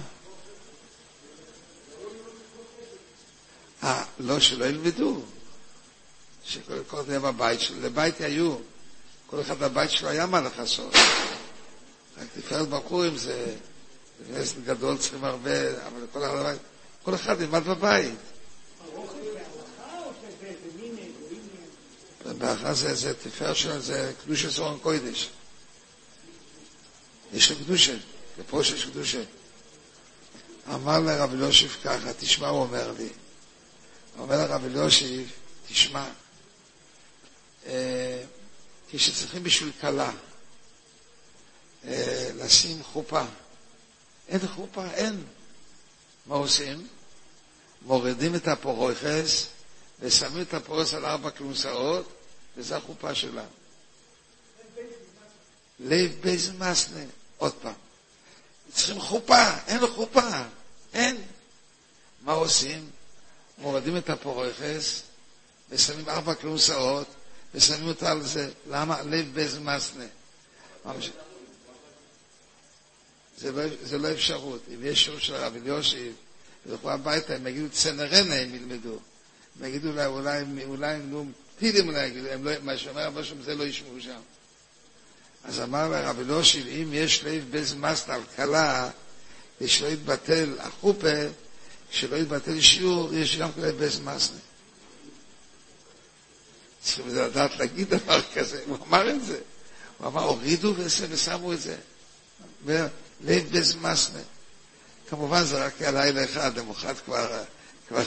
[3.83, 5.21] אה, לא, שלא ילמדו.
[6.43, 8.55] שכל אחד בבית שלו, לבית היו.
[9.27, 10.95] כל אחד בבית שלו היה מה לכסות.
[12.17, 13.55] רק תפארת בחורים זה,
[14.29, 16.55] נס גדול צריכים הרבה, אבל כל אחד,
[17.03, 18.15] כל אחד ילמד בבית.
[22.25, 25.29] בהלכה זה, זה תפארת שלו, זה קדושה סורן קוידש.
[27.33, 27.95] יש לו קדושה,
[28.39, 29.23] לפה יש קדושה.
[30.73, 33.09] אמר לרב אליושיב ככה, תשמע, הוא אומר לי.
[34.19, 35.31] אומר לרב אליושיב,
[35.67, 36.09] תשמע,
[37.65, 38.23] אה,
[38.89, 40.11] כשצריכים בשביל כלה,
[42.35, 43.23] לשים חופה.
[44.27, 45.23] אין חופה, אין.
[46.25, 46.87] מה עושים?
[47.81, 49.47] מורידים את הפורויכס
[50.03, 52.13] ושמים את הפורס על ארבע כלונסאות,
[52.57, 53.45] וזו החופה שלה.
[55.79, 57.03] לב בייז מסנה,
[57.37, 57.73] עוד פעם.
[58.73, 60.43] צריכים חופה, אין לו חופה,
[60.93, 61.21] אין.
[62.21, 62.89] מה עושים?
[63.57, 65.01] מורדים את הפורכס,
[65.69, 67.07] ושמים ארבע כלונסאות,
[67.53, 68.51] ושמים אותה על זה.
[68.69, 69.01] למה?
[69.01, 70.05] לב בייז מסנה.
[73.37, 74.61] זה לא, זה לא אפשרות.
[74.73, 76.15] אם יש שירות של הרב אליושיב,
[76.65, 78.99] ילכו הביתה, הם יגידו צנרנה, הם ילמדו.
[79.59, 81.25] הם יגידו אולי, אולי, אולי, נו,
[81.59, 84.19] טילים אולי יגידו, הם לא, מה שאומר הרב שם, זה לא ישמעו שם.
[85.43, 88.89] אז אמר לה רבי אלושיב, אם יש לב בז מסטל קלה,
[89.61, 91.07] ושלא יתבטל החופה,
[91.91, 94.37] כשלא יתבטל שיעור, יש גם לב בז מסנה.
[96.81, 99.39] צריכים לדעת להגיד דבר כזה, הוא אמר את זה.
[99.97, 101.75] הוא אמר, הורידו ושמו את זה.
[103.23, 104.19] לב בז מסנה.
[105.09, 107.43] כמובן זה רק הלילה אחד, למחרת כבר,
[107.87, 108.03] כבר,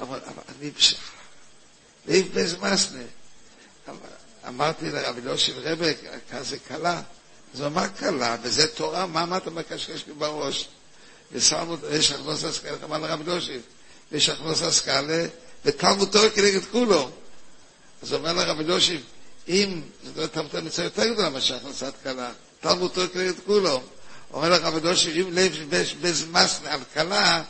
[0.00, 0.18] אבל
[0.60, 0.96] אני פשע.
[2.06, 3.02] לב בז מסנה.
[4.48, 5.92] אמרתי לרבי יוסף רבי,
[6.30, 7.02] כזה קלה.
[7.54, 10.68] אז הוא אמר קלה, וזה תורה, מה, מה אתה מקשקש לי בראש?
[11.32, 13.60] ושמנו, יש הכנוס הסקאלה, אמר לרבי יוסף,
[14.12, 15.26] יש הכנוס הסקאלה,
[15.64, 17.10] ותלמוד תורה כנגד כולו.
[18.02, 19.00] אז אומר לרבי יוסף,
[19.48, 22.30] אם, זאת אומרת, תלמוד תורה יותר גדולה מאשר הכנסת קלה,
[22.60, 23.82] תלמוד תורה כנגד כולו.
[24.32, 25.52] אומר לרבי יוסף, אם לב
[26.00, 27.42] במסנה על קלה,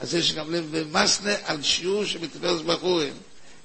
[0.00, 3.14] אז יש גם לב במסנה על שיעור שמתפרס בחורים.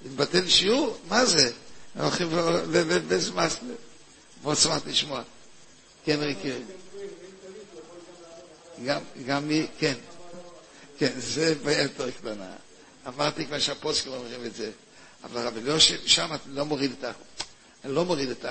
[0.06, 0.98] התבטל שיעור?
[1.08, 1.52] מה זה?
[2.00, 2.30] הולכים
[3.10, 3.58] לזמאס,
[4.44, 5.22] מאוד שמח לשמוע.
[6.06, 6.52] כן, ריקי.
[9.26, 9.94] גם מי, כן.
[10.98, 12.52] כן, זה בעיה יותר קטנה.
[13.08, 14.72] אמרתי כבר שהפוסקים אומרים את זה.
[15.24, 17.12] אבל רבי יושב, שם אני לא מוריד את ה...
[17.86, 18.46] אני לא מוריד את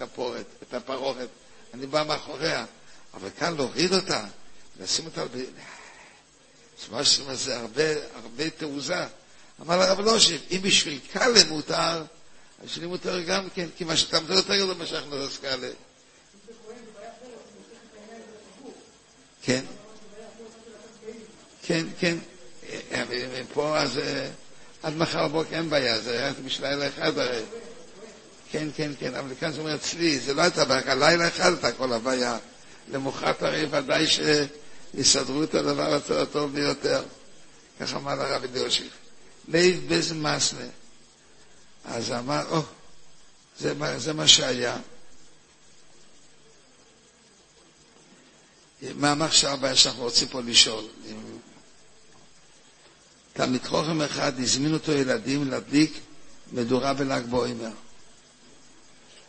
[0.00, 1.28] הכפורת, את הפרוכת,
[1.74, 2.64] אני בא מאחוריה.
[3.14, 4.24] אבל כאן להוריד אותה,
[4.80, 5.24] לשים אותה
[6.92, 7.02] ב...
[7.32, 7.82] זה הרבה,
[8.14, 9.04] הרבה תעוזה.
[9.62, 12.02] אמר לרב אלושיב, אם בשביל קאלה מותר,
[12.64, 15.68] השני מותר גם כן, כי מה שאתה מדבר יותר גדול ממה שאנחנו נזכאלה.
[19.42, 19.64] כן.
[21.62, 22.16] כן, כן.
[23.52, 24.00] פה אז
[24.82, 27.42] עד מחר בבוקר אין בעיה, זה היה בשביל לילה אחד הרי.
[28.50, 31.72] כן, כן, כן, אבל כאן זה אומר אצלי, זה לא הייתה בעיה, לילה אחד הייתה
[31.72, 32.38] כל הבעיה.
[32.92, 34.06] למוחרת הרי ודאי
[34.94, 37.04] שיסדרו את הדבר הטוב ביותר.
[37.80, 38.90] כך אמר הרב אליושיב.
[39.48, 40.66] לב בז מסנה.
[41.84, 42.62] אז אמר, או,
[43.58, 44.76] זה, זה מה שהיה.
[48.94, 50.84] מה המחשב הבעיה שאנחנו רוצים פה לשאול?
[53.32, 55.98] תלמיד חוכם אחד, הזמין אותו ילדים להדליק
[56.52, 57.70] מדורה בל"ג בוימר.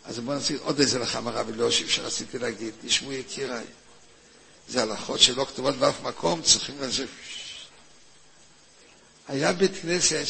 [0.05, 2.73] אז בואו נעשה עוד איזה לחם הרב אליושיב שרציתי להגיד.
[2.85, 3.65] תשמעו יקיריי,
[4.67, 7.05] זה הלכות שלא כתובות באף מקום, צריכים לזה...
[9.27, 10.25] היה בית כנסת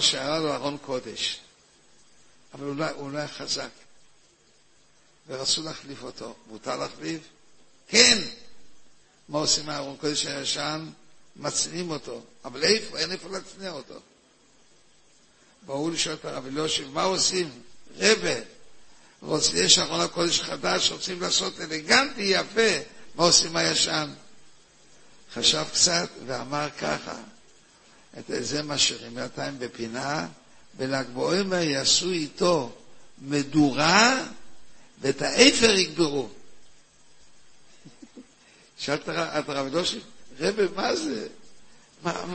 [0.00, 1.40] שהיה לו ארון קודש.
[2.54, 3.68] אבל הוא לא, הוא לא היה חזק.
[5.28, 6.34] ורצו להחליף אותו.
[6.46, 7.20] מותר להחליף?
[7.88, 8.18] כן!
[9.28, 10.86] מה עושים מהארון קודש הישן?
[11.36, 12.22] מצניעים אותו.
[12.44, 12.98] אבל איפה?
[12.98, 14.00] אין איפה להצניע אותו.
[15.66, 17.62] באו לשאול את הרב אליושיב, מה עושים?
[17.98, 18.34] רבה,
[19.54, 22.78] יש ארון הקודש חדש, רוצים לעשות אלגנטי, יפה,
[23.14, 24.10] מה עושים הישן?
[25.34, 27.16] חשב קצת ואמר ככה,
[28.18, 30.26] את זה משאירים בינתיים בפינה,
[30.76, 32.72] בל"ג בעומר יעשו איתו
[33.18, 34.26] מדורה
[35.00, 36.28] ואת האפר יגברו.
[38.78, 40.00] שאלת את הרב דושי,
[40.38, 41.28] רבי, מה זה?
[42.02, 42.34] מה, מה,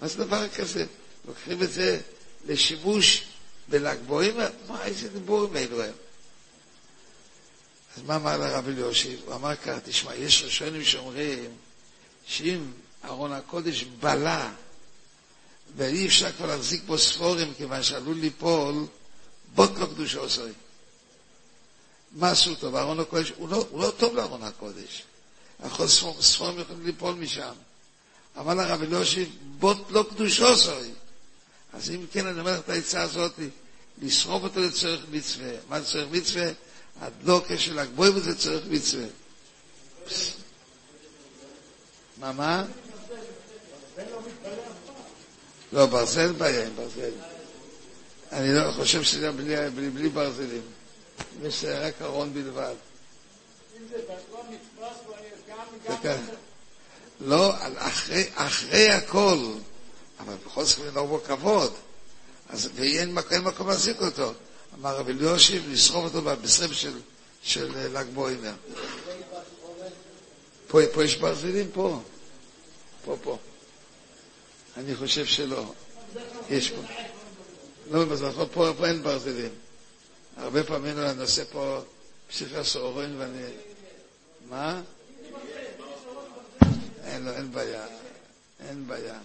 [0.00, 0.86] מה זה דבר כזה?
[1.28, 2.00] לוקחים את זה
[2.46, 3.24] לשימוש
[3.68, 4.50] בל"ג בעומר?
[4.68, 5.92] מה, איזה דיבורים אלו הם?
[7.96, 9.20] אז מה אמר לרב אליושיב?
[9.26, 11.50] הוא אמר ככה, תשמע, יש ראשונים שאומרים
[12.26, 12.60] שאם
[13.04, 14.50] ארון הקודש בלע
[15.76, 18.86] ואי אפשר כבר להחזיק בו ספורים, כיוון שעלול ליפול
[19.54, 20.52] בוט לא קדושו עושוי.
[22.12, 22.72] מה עשו אותו?
[22.72, 25.02] בארון הקודש, הוא לא, הוא לא טוב לארון הקודש.
[25.66, 27.52] יכול ספור, ספורים יכולים ליפול משם.
[28.38, 30.90] אמר לרב אליושיב, בוט לא קדושו עושוי.
[31.72, 33.32] אז אם כן, אני אומר לך את העצה הזאת,
[34.02, 35.50] לשרוף אותו לצורך מצווה.
[35.68, 36.50] מה זה צורך מצווה?
[37.00, 39.06] הדלוקה של הגבוהים זה צורך מצווה.
[42.18, 42.64] מה, מה?
[45.72, 47.10] לא, ברזל בעיה עם ברזל.
[48.32, 50.62] אני לא חושב שזה בלי, בלי, בלי ברזלים.
[51.42, 52.74] יש רק ארון בלבד.
[57.20, 59.38] לא, אחרי, אחרי הכל,
[60.20, 61.74] אבל בכל זאת לנהוג בו כבוד,
[62.48, 64.32] אז ואין מקום, להחזיק אותו.
[64.80, 66.98] אמר רבי אליושיב, לסחוב אותו בבשרים של,
[67.42, 68.54] של ל"ג בוימר.
[70.66, 71.70] פה, פה יש ברזלים?
[71.74, 72.00] פה.
[73.04, 73.38] פה, פה.
[74.76, 75.72] אני חושב שלא.
[76.50, 76.82] יש פה.
[77.90, 79.50] לא, במזרחות פה, פה אין ברזלים.
[80.36, 81.80] הרבה פעמים אני עושה פה
[82.28, 83.42] פסיכיה סורון ואני...
[84.48, 84.82] מה?
[87.04, 87.86] אין, לו, אין בעיה.
[88.68, 89.18] אין בעיה.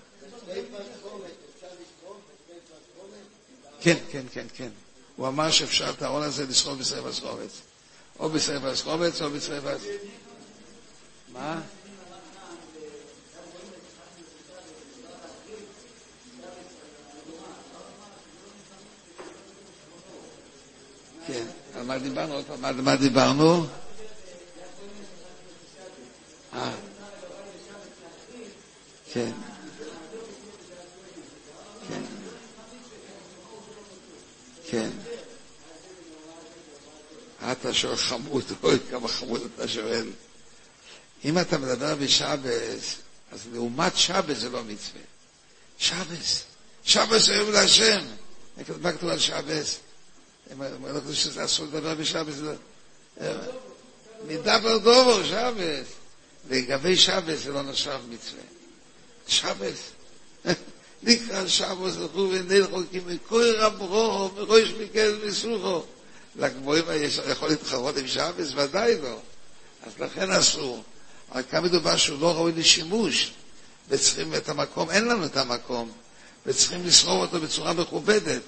[3.81, 4.69] כן, כן, כן, כן.
[5.21, 7.61] הוא אמר שאפשר את הארון הזה לסחוב בשרי וסחובץ.
[8.19, 9.81] או בשרי וסחובץ או וסחובץ.
[11.33, 11.61] מה?
[21.27, 21.45] כן,
[21.75, 22.33] על מה דיברנו?
[22.33, 23.65] עוד פעם, על מה דיברנו?
[26.53, 26.71] אה.
[29.13, 29.31] כן.
[34.69, 34.89] כן.
[37.51, 40.09] אתה שואל חמוד, אוי, כמה חמוד אתה שואל.
[41.25, 42.95] אם אתה מדבר בשבס,
[43.31, 45.01] אז לעומת שבס זה לא מצווה.
[45.77, 46.43] שבס,
[46.83, 48.01] שבס אוהב להשם.
[48.81, 49.77] מה כתוב על שבס?
[50.59, 52.35] לא חושבים שזה אסור לדבר בשבס.
[54.27, 55.87] מדבר דובר, שבס.
[56.49, 58.43] לגבי שבס זה לא נחשב מצווה.
[59.27, 59.91] שבס.
[61.03, 65.83] נקרא שבוס לכו ונלכו כי מקוי רבו מראש מקל מסוכו.
[66.35, 66.85] לגבוהים
[67.31, 68.51] יכול להתחרות עם שבס?
[68.55, 69.19] ודאי לא.
[69.83, 70.83] אז לכן אסור.
[71.31, 73.31] אבל כאן מדובר שהוא לא ראוי לשימוש,
[73.89, 75.91] וצריכים את המקום, אין לנו את המקום,
[76.45, 78.41] וצריכים לסחוב אותו בצורה מכובדת.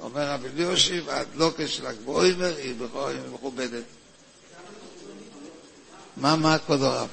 [0.00, 3.84] אומר רבי אליושיב, הדלוקה של הגבוהימר היא בכל מכובדת.
[6.16, 7.08] מה, מה כבוד הרב?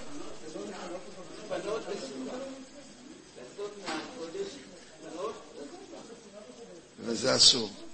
[7.05, 7.85] וזה אסור.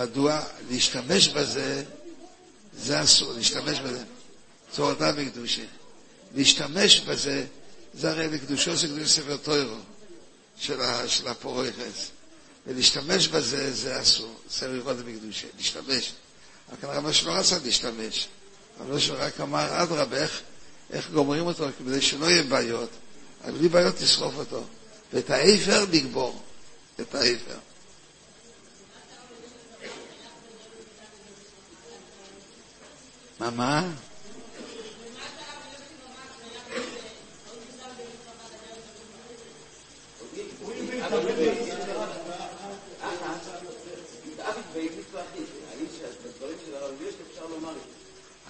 [0.00, 0.40] מדוע?
[0.70, 1.84] להשתמש בזה,
[2.78, 4.04] זה אסור, להשתמש בזה.
[4.72, 5.62] צורתה וקדושה.
[6.34, 7.46] להשתמש בזה,
[7.94, 9.76] זה הרי לקדושו זה קדוש ספר טוירו
[10.56, 12.10] של, של הפורויכס.
[12.66, 14.34] ולהשתמש בזה, זה אסור.
[14.50, 16.12] ספר ירוד בקדושה, להשתמש.
[16.68, 18.28] אבל כאן רבי שלא רצה להשתמש.
[18.80, 20.26] רבי שלא רק אמר, אדרבה,
[20.90, 22.90] איך, גומרים אותו כדי שלא יהיה בעיות.
[23.44, 24.64] אבל בלי בעיות תשרוף אותו.
[25.12, 26.42] ואת האיפר לגבור.
[27.00, 27.58] את האיפר.
[33.40, 33.90] מה, מה?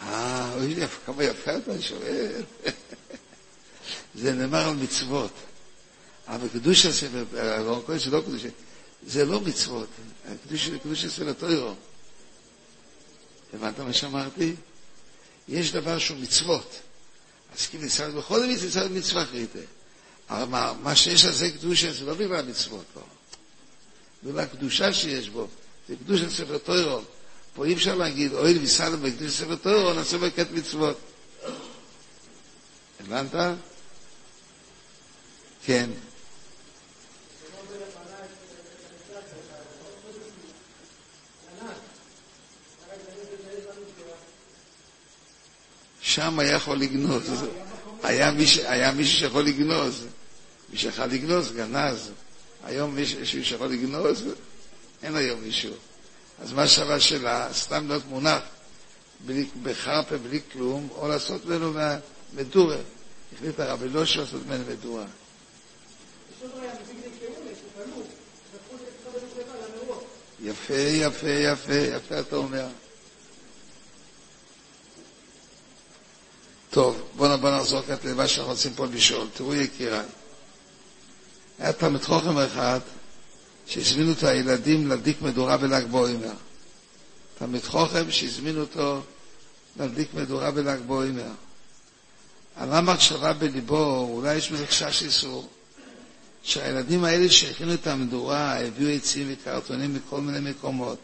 [0.03, 0.77] אה, אוי,
[1.07, 2.43] כמה יפה אתה שואל.
[4.15, 5.31] זה נאמר על מצוות.
[6.29, 8.43] אבל קדוש הספר, הרב כהן זה לא קדוש,
[9.07, 9.89] זה לא מצוות.
[10.83, 11.75] קדוש הספר טוירו.
[13.55, 14.55] הבנת מה שאמרתי?
[15.51, 16.81] יש דבר שהוא מצוות.
[17.55, 19.59] אז כאילו ישראל בכל ישראל מצווה חריטה.
[20.31, 23.03] אבל מה, מה שיש על זה קדושה זה לא בגלל מצוות, לא.
[24.25, 25.49] בגלל הקדושה שיש בו.
[25.89, 27.01] זה קדושה ספר טוירו.
[27.55, 30.99] פה אי אפשר להגיד, אוי ויסענו בקדושה ספר טוירו, נעשה בקט מצוות.
[33.01, 33.35] הבנת?
[35.65, 35.91] כן.
[46.15, 47.45] שם היה יכול לגנוז.
[48.03, 50.07] היה מישהו שיכול לגנוז.
[50.71, 52.11] מי שיכול לגנוז, גנז.
[52.65, 54.25] היום מישהו שיכול לגנוז,
[55.03, 55.75] אין היום מישהו.
[56.43, 57.49] אז מה שווה שלה?
[57.53, 58.43] סתם להיות מונח
[59.27, 61.73] בלי, בחרפה, בלי כלום, או לעשות ממנו
[62.35, 62.77] מדורה.
[63.37, 65.05] החליט הרבי לא לעשות ממנו מדורה.
[70.43, 72.67] יפה, יפה, יפה, יפה אתה אומר.
[76.71, 79.27] טוב, בואו בוא נחזור קצת למה שאנחנו רוצים פה לשאול.
[79.35, 80.07] תראו יקיריי,
[81.59, 82.81] היה תלמיד חוכם אחד
[83.67, 86.33] שהזמינו את הילדים להדליק מדורה בל"ג בוימר.
[87.39, 89.03] תלמיד חוכם שהזמינו אותו
[89.77, 91.31] להדליק מדורה בל"ג בוימר.
[92.57, 95.49] עלה מחשבה בליבו, אולי יש בזה חשש איסור,
[96.43, 100.99] שהילדים האלה שהכינו את המדורה הביאו עצים וקרטונים מכל מיני מקומות.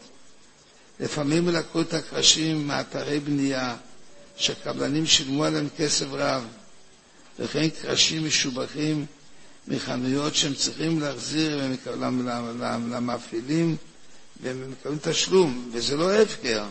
[0.99, 3.75] לפעמים לקחו את הקרשים מאתרי בנייה,
[4.37, 6.43] שהקבלנים שילמו עליהם כסף רב,
[7.39, 9.05] וכן קרשים משובחים
[9.67, 11.61] מחנויות שהם צריכים להחזיר
[12.89, 13.77] למפעילים
[14.41, 16.65] והם מקבלים תשלום, וזה לא הפקר.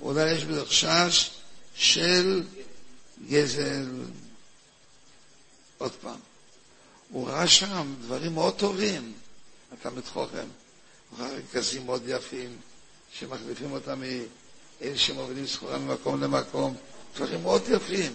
[0.00, 1.30] אולי יש בזה חשש
[1.74, 2.42] של
[3.28, 3.86] גזל.
[5.78, 6.18] עוד פעם,
[7.10, 9.12] הוא ראה שם דברים מאוד טובים,
[9.72, 10.46] התלמיד חוכם.
[11.10, 12.56] הוא ראה רכזים מאוד יפים,
[13.18, 14.02] שמחליפים אותם
[14.80, 16.74] מאלה שמובילים סחורה ממקום למקום,
[17.16, 18.12] דברים מאוד יפים.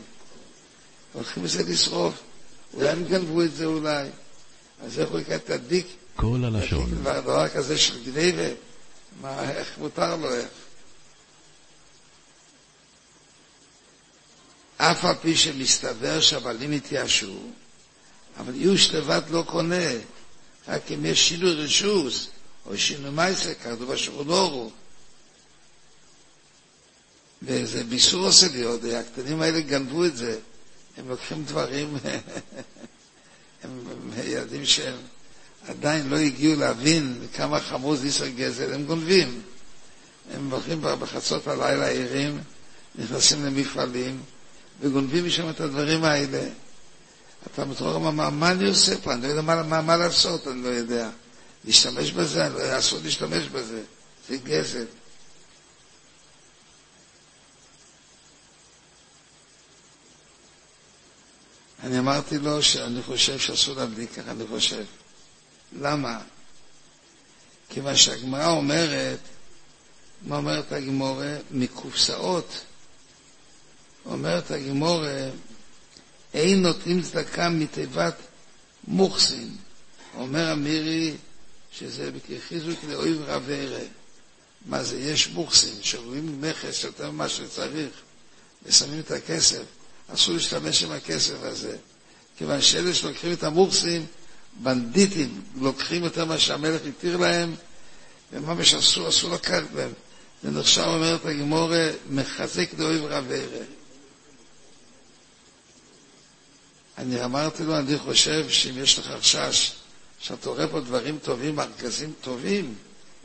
[1.14, 2.14] הולכים לזה לשרוף.
[2.74, 4.08] אולי הם גנבו את זה אולי.
[4.82, 5.88] אז איך הוא יקרא תדליק?
[6.16, 7.04] כל הלשון.
[7.04, 8.48] דבר כזה של גניבה,
[9.22, 10.48] מה, איך מותר לו, איך?
[14.78, 17.38] אף על פי שמסתבר שהבעלים התייאשו,
[18.38, 19.86] אבל איוש לבד לא קונה,
[20.68, 22.28] רק אם יש שינוי רשוס,
[22.66, 24.72] או שינוי מייסר, כתוב בשכונורו.
[27.90, 30.38] ביסור עושה לי עוד, הקטנים האלה גנבו את זה,
[30.98, 31.98] הם לוקחים דברים,
[33.64, 34.96] הם, הם ילדים שהם
[35.68, 39.42] עדיין לא הגיעו להבין כמה חמור זה ישראל גזל, הם גונבים.
[40.34, 42.40] הם הולכים בחצות הלילה עירים,
[42.96, 44.22] נכנסים למפעלים,
[44.82, 46.50] וגונבים משם את הדברים האלה.
[47.54, 49.14] אתה מתעורר, מה, מה אני עושה פה?
[49.14, 51.10] אני לא יודע מה, מה, מה לעשות, אני לא יודע.
[51.66, 53.82] להשתמש בזה, לא אסור להשתמש בזה.
[54.30, 54.86] זה גזל.
[61.84, 64.84] אני אמרתי לו שאני חושב שאסור להדליק ככה, אני חושב.
[65.80, 66.22] למה?
[67.70, 69.20] כיוון שהגמרא אומרת,
[70.22, 71.38] מה אומרת הגמורה?
[71.52, 72.62] מקופסאות.
[74.06, 75.30] אומרת הגמורה,
[76.34, 78.16] אין נותנים צדקה מתיבת
[78.88, 79.56] מוכסין.
[80.18, 81.14] אומר המירי
[81.72, 83.84] שזה כחיזוק לאויב רב ערה.
[84.66, 85.00] מה זה?
[85.00, 87.92] יש מוכסין, שרואים מכס יותר ממה שצריך,
[88.66, 89.64] ושמים את הכסף.
[90.08, 91.78] אסור להשתמש עם הכסף הזה.
[92.38, 94.06] כיוון שאלה שלוקחים את המורסים,
[94.62, 97.56] בנדיטים, לוקחים יותר ממה שהמלך התיר להם,
[98.34, 99.92] וממש אסור, אסור לקחת להם.
[100.44, 103.66] זה נחשב, אומרת הגמורה, מחזק לאויב רב ערה.
[106.98, 109.72] אני אמרתי לו, אני חושב שאם יש לך חשש
[110.20, 112.74] שאתה רואה פה דברים טובים, ארגזים טובים,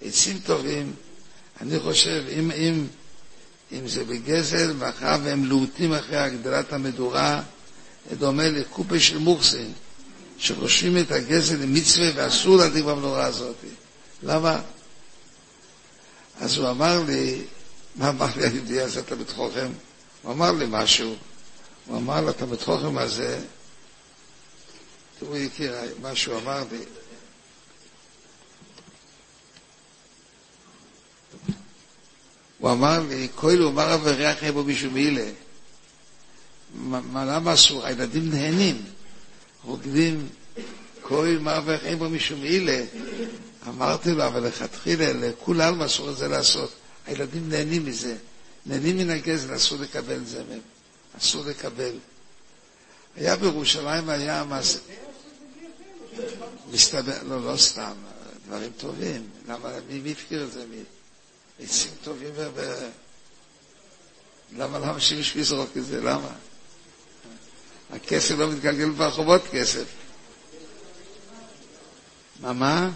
[0.02, 0.94] עצים טובים,
[1.60, 2.86] אני חושב, אם, אם,
[3.72, 7.42] אם זה בגזל, מאחר והם להוטים אחרי הגדלת המדורה,
[8.18, 9.72] דומה לקופה של מורסין,
[10.38, 13.56] שרושמים את הגזל למצווה ואסור להדליק במנורה הזאת.
[14.22, 14.60] למה?
[16.40, 17.42] אז הוא אמר לי,
[17.96, 19.68] מה אמר לי היהודי הזה, אתה בתוככם?
[20.22, 21.14] הוא אמר לי משהו.
[21.86, 23.40] הוא אמר אתה בתוככם הזה,
[25.18, 26.78] תראו יקיריי, מה שהוא אמר לי.
[32.58, 35.30] הוא אמר לי, כהל הוא אמר אבריח בו מישהו מילה.
[36.74, 37.84] מה, למה אסור?
[37.84, 38.82] הילדים נהנים,
[39.64, 40.28] רוקדים,
[41.02, 42.84] כהל מה אבריח בו מישהו מילה.
[43.68, 46.70] אמרתי לו, אבל לכתחילה, לכולם אסור את זה לעשות.
[47.06, 48.16] הילדים נהנים מזה.
[48.66, 50.60] נהנים מן הגזל, אסור לקבל זה מהם.
[51.18, 51.92] אסור לקבל.
[53.16, 54.78] היה בירושלים, היה מעשה...
[56.72, 57.92] מסתבר, לא, לא סתם,
[58.46, 59.26] דברים טובים.
[59.48, 59.68] למה,
[60.02, 60.64] מי הפקיר את זה?
[60.70, 60.82] מי?
[61.60, 62.50] עצים טובים ו...
[64.56, 66.00] למה, למה שמישהו יזרוק את זה?
[66.00, 66.32] למה?
[67.90, 69.84] הכסף לא מתגלגל ברחובות כסף.
[72.40, 72.90] מה, מה?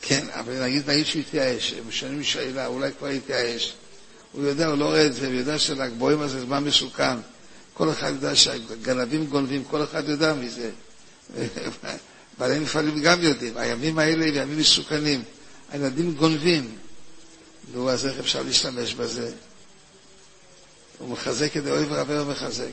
[0.00, 3.74] כן, אבל נגיד נגיד שהוא התייאש, הם שואלים שאלה, אולי כבר התייאש.
[4.32, 7.16] הוא יודע, הוא לא רואה את זה, הוא יודע שלגבוהים הזה זמן מסוכן.
[7.74, 10.70] כל אחד יודע שהגנבים גונבים, כל אחד יודע מזה.
[12.38, 15.22] בעלי מפעלים גם יודעים, הימים האלה הם ימים מסוכנים.
[15.70, 16.78] הילדים גונבים.
[17.72, 19.32] נו, אז איך אפשר להשתמש בזה?
[20.98, 22.72] הוא מחזק את אוהב רבה ומחזק.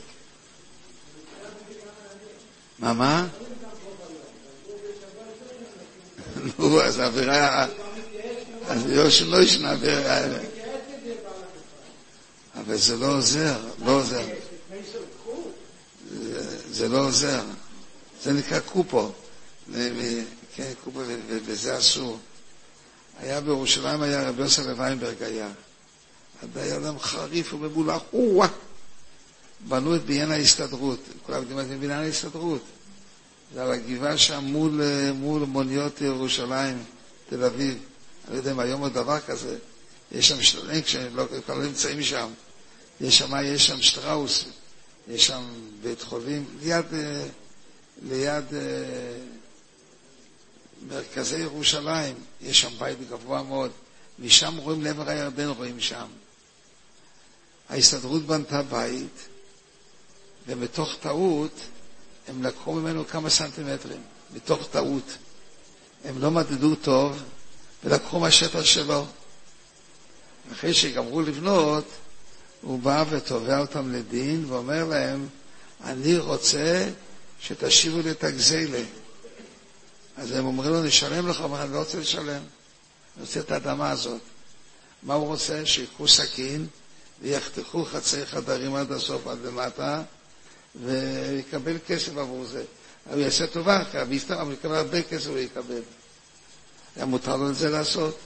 [2.78, 3.26] מה, מה?
[6.58, 7.66] נו, אז העבירה...
[8.68, 10.20] אז יושן לא ישנה עבירה.
[12.54, 14.24] אבל זה לא עוזר, לא עוזר.
[16.70, 17.42] זה לא עוזר.
[18.22, 19.12] זה נקרא קופו.
[20.54, 22.18] כן, קופו, וזה אסור.
[23.18, 25.48] היה בירושלים, היה רבי יוסף ויינברג היה.
[26.54, 28.48] היה אדם חריף ומבולח, או-אה!
[29.68, 31.00] בנו את בניין ההסתדרות.
[31.22, 32.62] כולם יודעים מה זה בניין ההסתדרות.
[33.54, 34.80] זה על הגבעה שם מול,
[35.14, 36.84] מול מוניות ירושלים,
[37.28, 37.78] תל אביב.
[38.24, 39.58] אני לא יודע אם היום עוד דבר כזה.
[40.12, 40.36] יש שם,
[40.84, 42.28] כשהם לא, לא נמצאים שם.
[43.00, 44.44] יש שם, יש שם שטראוס,
[45.08, 45.42] יש שם
[45.82, 47.26] בית חולים, ליד, אה,
[48.02, 48.60] ליד אה,
[50.88, 53.70] מרכזי ירושלים, יש שם בית גבוה מאוד,
[54.18, 56.06] משם רואים לעבר הירדן, רואים שם.
[57.68, 59.28] ההסתדרות בנתה בית,
[60.46, 61.60] ומתוך טעות
[62.28, 64.00] הם לקחו ממנו כמה סנטימטרים,
[64.34, 65.16] מתוך טעות.
[66.04, 67.22] הם לא מדדו טוב,
[67.84, 69.06] ולקחו מהשטח שלו.
[70.52, 71.84] אחרי שגמרו לבנות,
[72.60, 75.28] הוא בא ותובע אותם לדין ואומר להם,
[75.84, 76.88] אני רוצה
[77.40, 78.82] שתשיבו לי את הגזילה.
[80.16, 83.50] אז הם אומרים לו, נשלם לך, הוא אומר, אני לא רוצה לשלם, אני רוצה את
[83.50, 84.20] האדמה הזאת.
[85.02, 85.66] מה הוא רוצה?
[85.66, 86.66] שיקחו סכין
[87.22, 90.02] ויחתכו חצי חדרים עד הסוף, עד למטה,
[90.84, 92.64] ויקבל כסף עבור זה.
[93.10, 95.82] הוא יעשה טובה, אבל יקבל הרבה כסף הוא יקבל.
[96.96, 98.18] היה מותר לו את זה לעשות.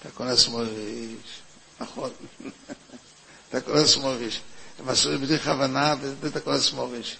[0.00, 1.40] אתה כל הסמוריש,
[1.80, 2.10] נכון.
[3.48, 4.40] אתה כל הסמוריש.
[4.78, 7.16] הם עשו בלי כוונה, ואתה כל הסמוריש.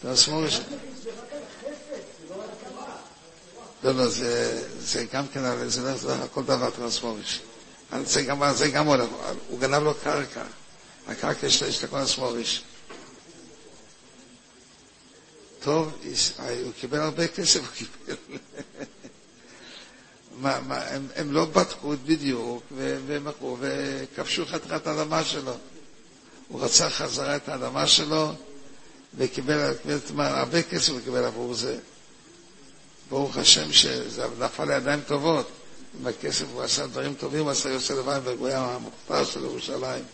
[0.00, 0.60] אתה הסמוריש...
[3.84, 4.06] לא, לא,
[4.78, 7.40] זה גם כן, זה לא כל דבר הסמוריש.
[8.04, 9.08] זה גם, זה גם הולך,
[9.48, 10.42] הוא גנב לו קרקע.
[11.06, 12.62] הקרקע יש לכל הסמוריש.
[15.60, 15.92] טוב,
[16.64, 18.16] הוא קיבל הרבה כסף, הוא קיבל.
[20.42, 25.56] מה, מה, הם, הם לא בדקו בדיוק, ומכרו, וכבשו חתיכת האדמה שלו.
[26.48, 28.32] הוא רצה חזרה את האדמה שלו,
[29.16, 29.74] וקיבל
[30.18, 31.78] הרבה כסף הוא קיבל עבור זה.
[33.10, 35.46] ברוך השם שזה נפל לידיים טובות.
[36.00, 38.78] עם הכסף הוא עשה דברים טובים, הוא עשה יוסף לבן, והוא היה
[39.24, 40.04] של ירושלים.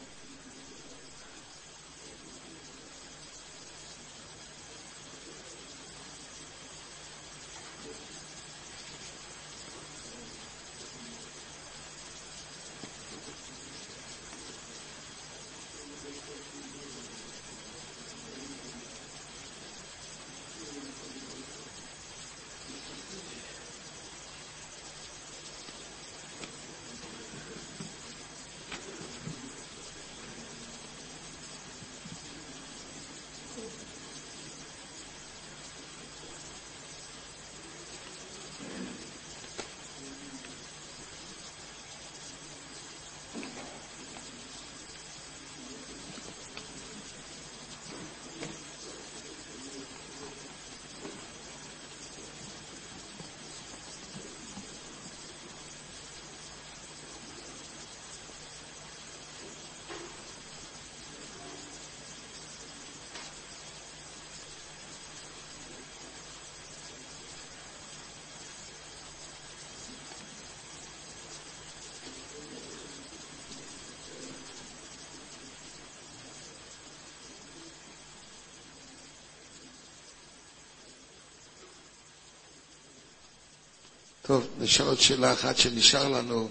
[84.31, 86.49] טוב, נשאל עוד שאלה אחת שנשאר לנו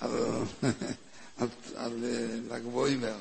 [0.00, 0.10] על,
[1.38, 3.14] על, על אה, ל"ג בוימר.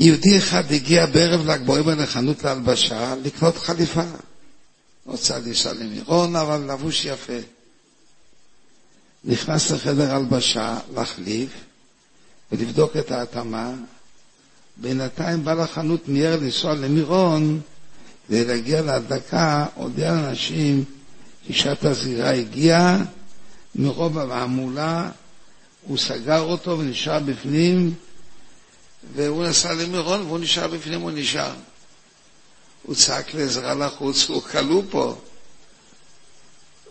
[0.00, 4.02] יהודי אחד הגיע בערב ל"ג בוימר לחנות להלבשה לקנות חליפה.
[5.06, 7.38] רוצה לנסוע למירון, אבל לבוש יפה.
[9.24, 11.50] נכנס לחדר הלבשה להחליף
[12.52, 13.72] ולבדוק את ההתאמה.
[14.76, 17.60] בינתיים בעל החנות מיהר לנסוע למירון
[18.26, 20.84] כדי להגיע להדלקה, הודיע לאנשים
[21.48, 22.98] אישת הזירה הגיעה,
[23.74, 25.10] מרוב המעמולה
[25.86, 27.94] הוא סגר אותו ונשאר בפנים,
[29.14, 31.54] והוא נסע למירון והוא נשאר בפנים, הוא נשאר.
[32.82, 35.18] הוא צעק לעזרה לחוץ, הוא כלוא פה.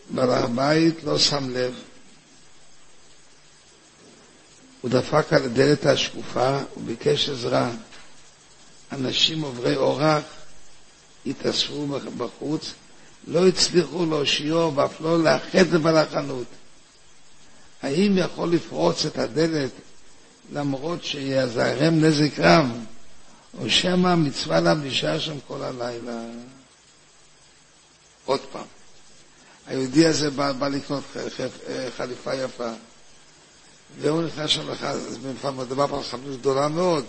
[0.09, 1.75] בעל הבית לא שם לב.
[4.81, 7.71] הוא דפק על הדלת השקופה, הוא ביקש עזרה.
[8.91, 10.23] אנשים עוברי אורח
[11.25, 11.87] התאספו
[12.17, 12.73] בחוץ,
[13.27, 16.47] לא הצליחו להושיעו ואף לא לאחד לבעל החנות.
[17.81, 19.71] האם יכול לפרוץ את הדלת
[20.53, 22.65] למרות שיזרם נזק רב,
[23.59, 26.21] או שמא מצווה עליו להישאר שם כל הלילה?
[28.25, 28.65] עוד פעם,
[29.67, 31.03] היהודי הזה בא, בא לקנות
[31.97, 32.71] חליפה יפה,
[33.99, 34.87] והוא נכנס שם לך,
[35.55, 37.05] מדובר פה על חנות גדולה מאוד,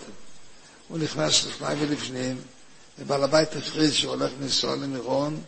[0.87, 2.41] הוא נכנס לפני ולפנים,
[2.99, 5.41] ובעל הבית הכריז שהוא הולך לנסוע למירון,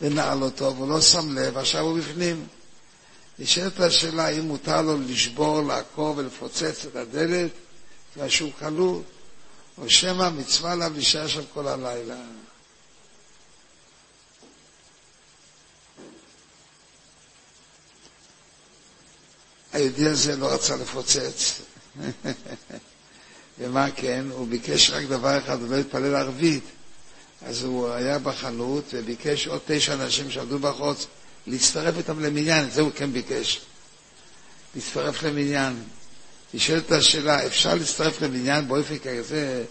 [0.00, 2.46] ונעל אותו, והוא לא שם לב, עכשיו הוא בפנים.
[3.38, 7.50] נשאלת השאלה האם מותר לו לשבור, לעקור ולפוצץ את הדלת,
[8.16, 9.02] בגלל שהוא כלוא,
[9.78, 12.16] או שמא מצווה עליו להישאר שם כל הלילה.
[19.72, 21.60] היהודי הזה לא רצה לפוצץ.
[23.58, 24.24] ומה כן?
[24.30, 26.64] הוא ביקש רק דבר אחד, הוא לא התפלל ערבית.
[27.42, 31.06] אז הוא היה בחנות וביקש עוד תשע אנשים שעבדו בחוץ
[31.46, 33.60] להצטרף איתם למניין, זה הוא כן ביקש.
[34.74, 35.82] להצטרף למניין.
[36.54, 39.64] נשאלת השאלה, אפשר להצטרף למניין באופן כזה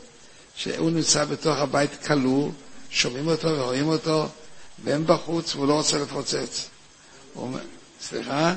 [0.56, 2.50] שהוא נמצא בתוך הבית כלוא,
[2.90, 4.28] שומעים אותו ורואים אותו,
[4.84, 6.68] והם בחוץ והוא לא רוצה לפוצץ.
[7.36, 7.60] אומר,
[8.02, 8.56] סליחה?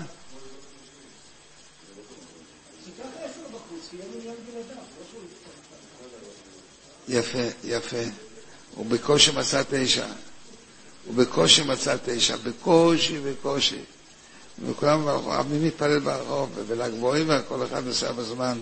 [7.08, 7.96] יפה, יפה.
[8.78, 10.06] הוא בקושי מצא תשע.
[11.06, 13.80] הוא בקושי מצא תשע, בקושי, בקושי.
[14.66, 18.60] וכולם ברחוב, מי מתפלל ברחוב, ולגבוהים כל אחד נוסע בזמן.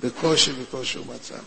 [0.00, 1.38] בקושי בקושי הוא מצא.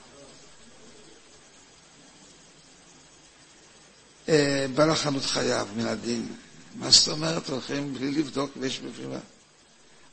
[4.30, 6.28] אה, בעל החנות חייב מן הדין.
[6.76, 7.50] מה זאת אומרת?
[7.50, 9.12] הולכים בלי לבדוק ויש בפנים.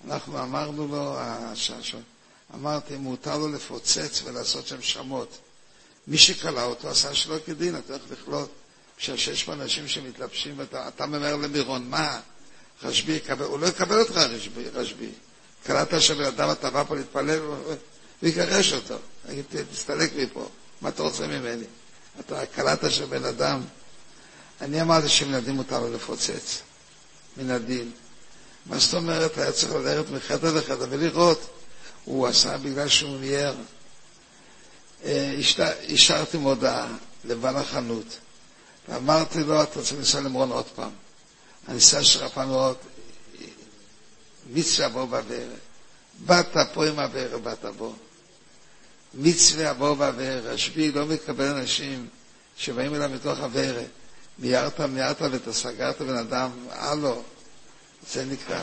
[0.07, 1.17] אנחנו אמרנו לו,
[2.55, 5.39] אמרתי, מותר לו לפוצץ ולעשות שם שמות.
[6.07, 8.51] מי שקלע אותו עשה שלא כדין, אתה הולך לכלות.
[8.97, 12.21] כשיש פה אנשים שמתלבשים, ואתה ממהר למירון, מה?
[12.83, 14.17] רשב"י יקבל, הוא לא יקבל אותך
[14.75, 15.09] רשב"י.
[15.67, 17.75] קלטת שבן אדם אתה בא פה להתפלל, הוא
[18.23, 18.97] יגרש אותו.
[19.29, 20.49] יגיד, תסתלק מפה,
[20.81, 21.65] מה אתה רוצה ממני?
[22.21, 23.61] אתה קלטת שבן אדם...
[24.61, 26.61] אני אמרתי שמן הדין מותר לו לפוצץ.
[27.37, 27.91] מן הדין.
[28.67, 29.39] מה זאת אומרת?
[29.39, 31.47] היה צריך ללכת מחדר לחדר ולראות.
[32.05, 33.55] הוא עשה בגלל שהוא נייר.
[35.05, 36.87] השארתי אה, מודעה
[37.25, 38.19] לבעל החנות,
[38.89, 40.91] ואמרתי לו, אתה רוצה לנסוע למרון עוד פעם.
[41.69, 42.77] הנסיעה שלך פעם מאוד,
[44.53, 45.49] מצווה בוא בבאר.
[46.27, 47.95] באת פה עם הבאר, באת בו.
[49.15, 50.41] מצווה בוא בבאר.
[50.45, 52.09] רשב"י לא מקבל אנשים
[52.57, 53.83] שבאים אליו מתוך הבאר.
[54.39, 57.23] מיירת, מיירת ואתה סגרת בן אדם, הלו,
[58.13, 58.63] זה נקרא.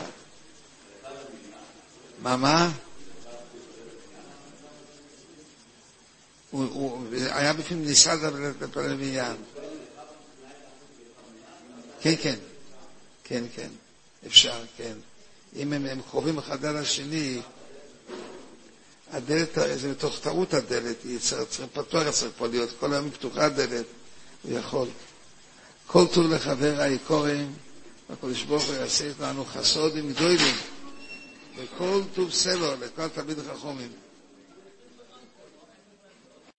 [2.22, 2.70] מה, מה?
[2.70, 2.78] הוא, הוא
[7.12, 7.84] היה בפנים
[8.60, 9.36] לפלל מניין.
[12.00, 12.36] כן, כן,
[13.24, 13.68] כן, כן,
[14.26, 14.92] אפשר, כן.
[15.56, 17.40] אם הם, הם קרובים אחד על השני,
[19.12, 23.86] הדלת, זה מתוך טעות הדלת, היא צריך פתוח, צריך פה להיות, כל היום פתוחה הדלת,
[24.42, 24.88] הוא יכול.
[25.86, 27.54] כל טוב לחבר האיקורים,
[28.10, 30.56] הקדוש ברוך הוא יעשה איתנו חסודים גדולים,
[31.56, 34.07] וכל טוב סלו לכל תלמיד חכומים.